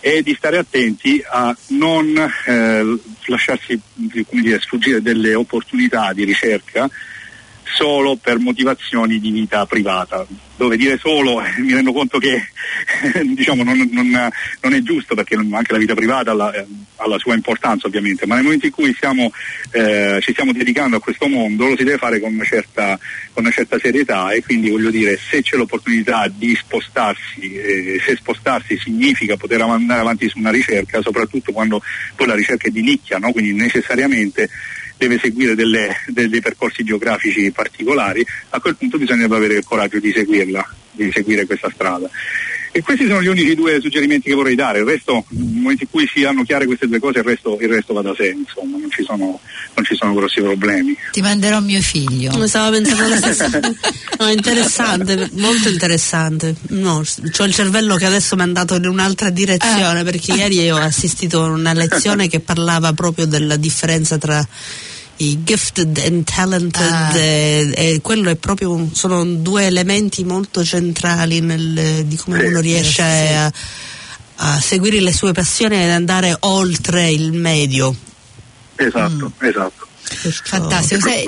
è 0.00 0.20
di 0.20 0.34
stare 0.36 0.58
attenti 0.58 1.22
a 1.26 1.56
non 1.68 2.14
eh, 2.46 2.98
lasciarsi 3.26 3.80
dire, 3.94 4.60
sfuggire 4.60 5.00
delle 5.00 5.34
opportunità 5.34 6.12
di 6.12 6.24
ricerca 6.24 6.90
solo 7.74 8.16
per 8.16 8.38
motivazioni 8.38 9.18
di 9.18 9.30
vita 9.30 9.66
privata. 9.66 10.26
Dove 10.56 10.76
dire 10.76 10.96
solo 10.98 11.42
mi 11.58 11.74
rendo 11.74 11.92
conto 11.92 12.18
che 12.18 12.48
diciamo, 13.34 13.62
non, 13.62 13.88
non- 13.92 14.30
non 14.60 14.72
è 14.72 14.80
giusto 14.80 15.14
perché 15.14 15.34
anche 15.34 15.72
la 15.72 15.78
vita 15.78 15.94
privata 15.94 16.30
ha 16.30 16.34
la, 16.34 16.52
eh, 16.52 16.66
ha 16.96 17.08
la 17.08 17.18
sua 17.18 17.34
importanza 17.34 17.86
ovviamente, 17.86 18.26
ma 18.26 18.34
nel 18.36 18.44
momento 18.44 18.66
in 18.66 18.72
cui 18.72 18.94
siamo, 18.98 19.30
eh, 19.72 20.18
ci 20.22 20.32
stiamo 20.32 20.52
dedicando 20.52 20.96
a 20.96 21.00
questo 21.00 21.26
mondo 21.26 21.66
lo 21.66 21.76
si 21.76 21.84
deve 21.84 21.98
fare 21.98 22.20
con 22.20 22.32
una, 22.32 22.44
certa, 22.44 22.98
con 23.32 23.44
una 23.44 23.52
certa 23.52 23.78
serietà 23.78 24.30
e 24.30 24.42
quindi 24.42 24.70
voglio 24.70 24.90
dire 24.90 25.18
se 25.18 25.42
c'è 25.42 25.56
l'opportunità 25.56 26.28
di 26.32 26.54
spostarsi, 26.54 27.52
eh, 27.52 28.00
se 28.04 28.16
spostarsi 28.16 28.78
significa 28.78 29.36
poter 29.36 29.60
andare 29.60 30.00
avanti 30.00 30.28
su 30.28 30.38
una 30.38 30.50
ricerca, 30.50 31.02
soprattutto 31.02 31.52
quando 31.52 31.82
poi 32.14 32.26
la 32.26 32.34
ricerca 32.34 32.68
è 32.68 32.70
di 32.70 32.82
nicchia, 32.82 33.18
no? 33.18 33.32
quindi 33.32 33.52
necessariamente 33.52 34.48
deve 34.96 35.18
seguire 35.18 35.54
delle- 35.54 35.96
de- 36.08 36.28
dei 36.28 36.40
percorsi 36.40 36.84
geografici 36.84 37.50
particolari, 37.52 38.24
a 38.50 38.60
quel 38.60 38.76
punto 38.76 38.98
bisognerebbe 38.98 39.36
avere 39.36 39.54
il 39.56 39.64
coraggio 39.64 39.98
di 39.98 40.12
seguirla, 40.12 40.74
di 40.92 41.10
seguire 41.12 41.46
questa 41.46 41.70
strada. 41.70 42.08
E 42.76 42.82
questi 42.82 43.06
sono 43.06 43.22
gli 43.22 43.28
unici 43.28 43.54
due 43.54 43.80
suggerimenti 43.80 44.28
che 44.28 44.34
vorrei 44.34 44.54
dare, 44.54 44.80
il 44.80 44.84
resto, 44.84 45.24
nel 45.28 45.62
momento 45.62 45.84
in 45.84 45.90
cui 45.90 46.06
si 46.12 46.24
hanno 46.24 46.42
chiare 46.42 46.66
queste 46.66 46.86
due 46.86 46.98
cose, 46.98 47.20
il 47.20 47.24
resto, 47.24 47.56
il 47.58 47.68
resto 47.70 47.94
va 47.94 48.02
da 48.02 48.14
sé, 48.14 48.36
insomma, 48.36 48.76
non 48.76 48.90
ci 48.90 49.02
sono, 49.02 49.40
non 49.74 49.82
ci 49.82 49.96
sono 49.96 50.12
grossi 50.12 50.42
problemi. 50.42 50.94
Ti 51.10 51.22
manderò 51.22 51.58
mio 51.60 51.80
figlio. 51.80 52.32
Come 52.32 52.46
stavo 52.46 52.72
pensando 52.72 53.08
la 53.08 53.16
stessa 53.16 53.48
No, 54.20 54.28
interessante, 54.28 55.30
molto 55.36 55.70
interessante. 55.70 56.54
No, 56.68 56.96
ho 56.98 57.44
il 57.44 57.54
cervello 57.54 57.96
che 57.96 58.04
adesso 58.04 58.34
mi 58.34 58.42
è 58.42 58.44
andato 58.44 58.74
in 58.74 58.86
un'altra 58.86 59.30
direzione 59.30 60.04
perché 60.04 60.32
ieri 60.32 60.70
ho 60.70 60.76
assistito 60.76 61.44
a 61.44 61.48
una 61.48 61.72
lezione 61.72 62.28
che 62.28 62.40
parlava 62.40 62.92
proprio 62.92 63.24
della 63.24 63.56
differenza 63.56 64.18
tra 64.18 64.46
i 65.18 65.42
gifted 65.44 65.96
and 66.04 66.24
talented 66.24 66.82
Ah. 66.82 67.16
e, 67.16 67.72
e 67.74 68.00
quello 68.02 68.28
è 68.30 68.36
proprio 68.36 68.72
un- 68.72 68.94
sono 68.94 69.24
due 69.24 69.64
elementi 69.66 70.24
molto 70.24 70.62
centrali 70.64 71.40
nel, 71.40 72.04
di 72.04 72.16
come 72.16 72.40
Sì. 72.40 72.46
uno 72.46 72.60
riesce 72.60 73.02
a, 73.02 73.52
a 74.36 74.60
seguire 74.60 75.00
le 75.00 75.12
sue 75.14 75.32
passioni 75.32 75.82
ed 75.82 75.90
andare 75.90 76.36
oltre 76.40 77.10
il 77.10 77.32
medio. 77.32 77.94
Esatto, 78.76 79.32
esatto. 79.40 79.85
Fantastico, 80.44 81.00
sei, 81.00 81.24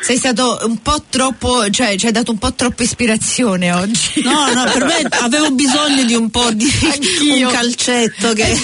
sei 0.00 0.16
stato 0.16 0.58
un 0.64 0.78
po' 0.80 1.02
troppo, 1.08 1.68
cioè 1.70 1.96
ci 1.96 2.06
hai 2.06 2.12
dato 2.12 2.30
un 2.32 2.38
po' 2.38 2.52
troppa 2.54 2.82
ispirazione 2.82 3.72
oggi. 3.72 4.22
No, 4.22 4.52
no, 4.52 4.64
per 4.72 4.84
me 4.84 5.06
avevo 5.20 5.50
bisogno 5.52 6.04
di 6.04 6.14
un 6.14 6.30
po' 6.30 6.50
di 6.52 6.66
Anch'io. 6.90 7.48
un 7.48 7.52
calcetto 7.52 8.32
che 8.32 8.58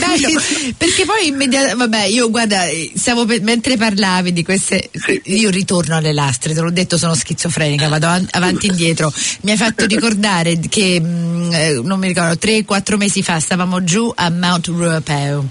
perché 0.77 1.05
poi 1.05 1.27
immediatamente, 1.29 1.77
vabbè, 1.77 2.05
io 2.07 2.31
guarda, 2.31 2.63
stavo 2.95 3.25
pe- 3.27 3.41
mentre 3.41 3.77
parlavi 3.77 4.33
di 4.33 4.43
queste, 4.43 4.91
io 5.25 5.51
ritorno 5.51 5.97
alle 5.97 6.13
lastre, 6.13 6.55
te 6.55 6.61
l'ho 6.61 6.71
detto, 6.71 6.97
sono 6.97 7.15
schizofrenica, 7.15 7.89
vado 7.89 8.07
avan- 8.07 8.29
avanti 8.31 8.67
e 8.67 8.71
indietro. 8.71 9.13
Mi 9.43 9.51
hai 9.51 9.57
fatto 9.57 9.85
ricordare 9.87 10.59
che, 10.69 11.01
mh, 11.01 11.51
eh, 11.53 11.81
non 11.83 11.99
mi 11.99 12.09
ricordo, 12.09 12.39
tre, 12.39 12.65
quattro 12.65 12.97
mesi 12.97 13.23
fa 13.23 13.39
stavamo 13.39 13.85
giù 13.85 14.11
a 14.15 14.31
Mount 14.31 14.67
Ruapeo 14.69 15.49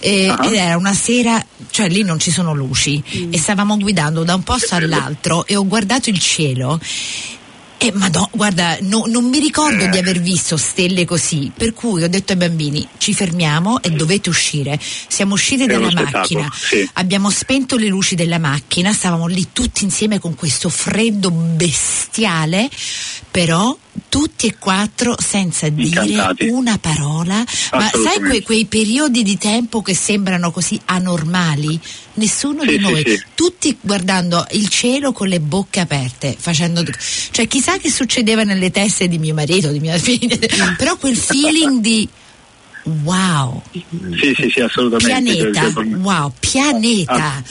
e, 0.00 0.28
Ah. 0.28 0.38
ed 0.44 0.54
era 0.54 0.76
una 0.76 0.94
sera, 0.94 1.44
cioè 1.70 1.88
lì 1.88 2.02
non 2.02 2.18
ci 2.18 2.30
sono 2.30 2.52
luci 2.54 3.02
e 3.30 3.38
stavamo 3.38 3.58
guidando 3.64 4.24
da 4.24 4.34
un 4.34 4.42
posto 4.42 4.74
all'altro 4.74 5.46
e 5.46 5.56
ho 5.56 5.66
guardato 5.66 6.10
il 6.10 6.18
cielo 6.18 6.80
eh, 7.82 7.92
ma 7.94 8.08
no, 8.08 8.28
guarda, 8.30 8.76
no- 8.82 9.04
non 9.06 9.24
mi 9.24 9.38
ricordo 9.38 9.86
di 9.86 9.96
aver 9.96 10.20
visto 10.20 10.58
stelle 10.58 11.06
così, 11.06 11.50
per 11.56 11.72
cui 11.72 12.02
ho 12.02 12.10
detto 12.10 12.32
ai 12.32 12.38
bambini 12.38 12.86
ci 12.98 13.14
fermiamo 13.14 13.80
e 13.80 13.88
dovete 13.88 14.28
uscire. 14.28 14.78
Siamo 14.78 15.32
usciti 15.32 15.62
uno 15.62 15.88
dalla 15.88 16.10
macchina, 16.12 16.46
sì. 16.54 16.86
abbiamo 16.94 17.30
spento 17.30 17.78
le 17.78 17.86
luci 17.86 18.16
della 18.16 18.38
macchina, 18.38 18.92
stavamo 18.92 19.26
lì 19.28 19.48
tutti 19.54 19.84
insieme 19.84 20.18
con 20.18 20.34
questo 20.34 20.68
freddo 20.68 21.30
bestiale, 21.30 22.68
però 23.30 23.76
tutti 24.08 24.46
e 24.46 24.56
quattro 24.58 25.14
senza 25.18 25.68
dire 25.68 26.04
Incantati. 26.04 26.48
una 26.48 26.78
parola. 26.78 27.36
Ma 27.38 27.44
sai 27.44 27.86
Assolutamente. 27.86 28.42
quei, 28.42 28.64
periodi 28.66 29.22
di 29.22 29.38
tempo 29.38 29.82
che 29.82 29.94
sembrano 29.94 30.50
così 30.50 30.80
anormali? 30.86 31.78
Nessuno 32.14 32.62
Sì, 32.62 32.66
di 32.68 32.72
sì, 32.74 32.80
noi, 32.80 33.02
sì. 33.06 33.22
tutti 33.34 33.76
guardando 33.80 34.44
il 34.52 34.68
cielo 34.68 35.12
con 35.12 35.28
le 35.28 35.40
bocche 35.40 35.80
aperte, 35.80 36.36
facendo. 36.38 36.82
Cioè, 37.30 37.46
chissà 37.46 37.78
che 37.78 37.90
succedeva 37.90 38.42
nelle 38.42 38.70
teste 38.70 39.06
di 39.08 39.18
mio 39.18 39.34
marito, 39.34 39.70
di 39.70 39.80
mia 39.80 39.96
figlia, 39.98 40.36
però 40.76 40.96
quel 40.96 41.16
feeling 41.16 41.80
di 41.80 42.08
wow, 43.04 43.62
Sì, 43.72 44.34
sì, 44.36 44.50
sì, 44.52 44.60
assolutamente. 44.60 45.32
pianeta, 45.34 45.62
Cioè, 45.62 45.72
torn- 45.72 45.94
wow, 46.02 46.32
pianeta. 46.40 47.12
Ah. 47.14 47.42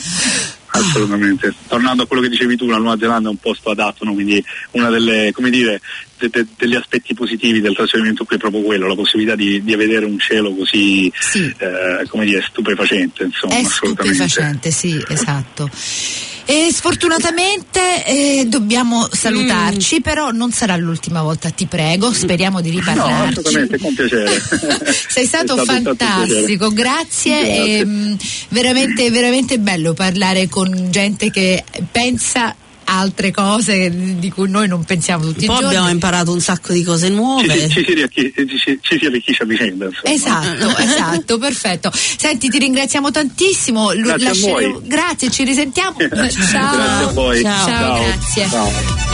Assolutamente. 0.72 1.52
Tornando 1.68 2.02
a 2.04 2.06
quello 2.06 2.22
che 2.22 2.28
dicevi 2.28 2.56
tu, 2.56 2.66
la 2.66 2.76
Nuova 2.78 2.96
Zelanda 2.98 3.28
è 3.28 3.32
un 3.32 3.38
posto 3.38 3.70
adatto, 3.70 4.04
no? 4.04 4.14
quindi 4.14 4.42
una 4.72 4.88
delle, 4.88 5.32
come 5.34 5.50
dire, 5.50 5.80
de- 6.18 6.28
de- 6.28 6.46
degli 6.56 6.74
aspetti 6.74 7.14
positivi 7.14 7.60
del 7.60 7.74
trasferimento 7.74 8.24
qui 8.24 8.36
è 8.36 8.38
proprio 8.38 8.62
quello, 8.62 8.86
la 8.86 8.94
possibilità 8.94 9.34
di, 9.34 9.62
di 9.62 9.74
vedere 9.74 10.04
un 10.04 10.18
cielo 10.18 10.54
così, 10.54 11.10
Sì. 11.18 11.52
eh, 11.58 12.06
come 12.08 12.24
dire, 12.24 12.42
stupefacente, 12.42 13.24
insomma, 13.24 13.56
È 13.58 13.64
stupefacente, 13.64 14.70
sì, 14.70 15.02
esatto. 15.08 15.68
E 16.44 16.68
sfortunatamente 16.72 18.04
eh, 18.04 18.44
dobbiamo 18.48 19.08
salutarci, 19.10 20.00
però 20.00 20.30
non 20.30 20.50
sarà 20.52 20.76
l'ultima 20.76 21.22
volta, 21.22 21.50
ti 21.50 21.66
prego, 21.66 22.12
speriamo 22.12 22.60
di 22.60 22.70
No, 22.70 22.78
riparlarci. 22.78 23.38
assolutamente, 23.38 23.78
con 23.78 23.94
piacere. 23.94 24.30
Sei 25.08 25.26
stato, 25.26 25.52
stato- 25.52 25.60
è 25.60 25.80
stato 25.80 25.96
fantastico, 25.96 26.70
grazie. 26.70 26.88
Grazie. 27.44 27.78
e, 27.78 27.84
mh, 27.84 28.16
veramente, 28.48 29.10
veramente 29.10 29.58
bello 29.58 29.92
parlare 29.94 30.48
con 30.48 30.88
gente 30.90 31.30
che 31.30 31.62
pensa 31.92 32.54
altre 32.90 33.30
cose 33.30 33.90
di 34.18 34.30
cui 34.30 34.48
noi 34.50 34.66
non 34.68 34.84
pensiamo 34.84 35.24
tutti 35.24 35.44
i 35.44 35.46
Poi 35.46 35.56
giorni. 35.56 35.68
abbiamo 35.68 35.88
imparato 35.90 36.32
un 36.32 36.40
sacco 36.40 36.72
di 36.72 36.82
cose 36.82 37.08
nuove. 37.08 37.68
ci 37.68 37.84
ci, 37.84 38.78
ci 38.80 38.98
si 38.98 39.06
arricchisce 39.06 39.42
a 39.42 39.46
vicenda. 39.46 39.86
Insomma. 39.86 40.14
Esatto, 40.56 40.76
esatto, 40.82 41.38
perfetto. 41.38 41.90
Senti, 41.92 42.48
ti 42.48 42.58
ringraziamo 42.58 43.10
tantissimo. 43.10 43.86
Grazie 43.88 44.12
a 44.12 44.28
lasceremo- 44.30 44.70
voi. 44.72 44.88
Grazie, 44.88 45.30
ci 45.30 45.44
risentiamo. 45.44 45.96
Ciao. 45.98 46.08
Grazie 46.08 47.04
a 47.04 47.12
voi. 47.12 47.42
Ciao. 47.42 47.66
Ciao, 47.66 48.02
grazie. 48.02 48.48
Ciao. 48.48 49.09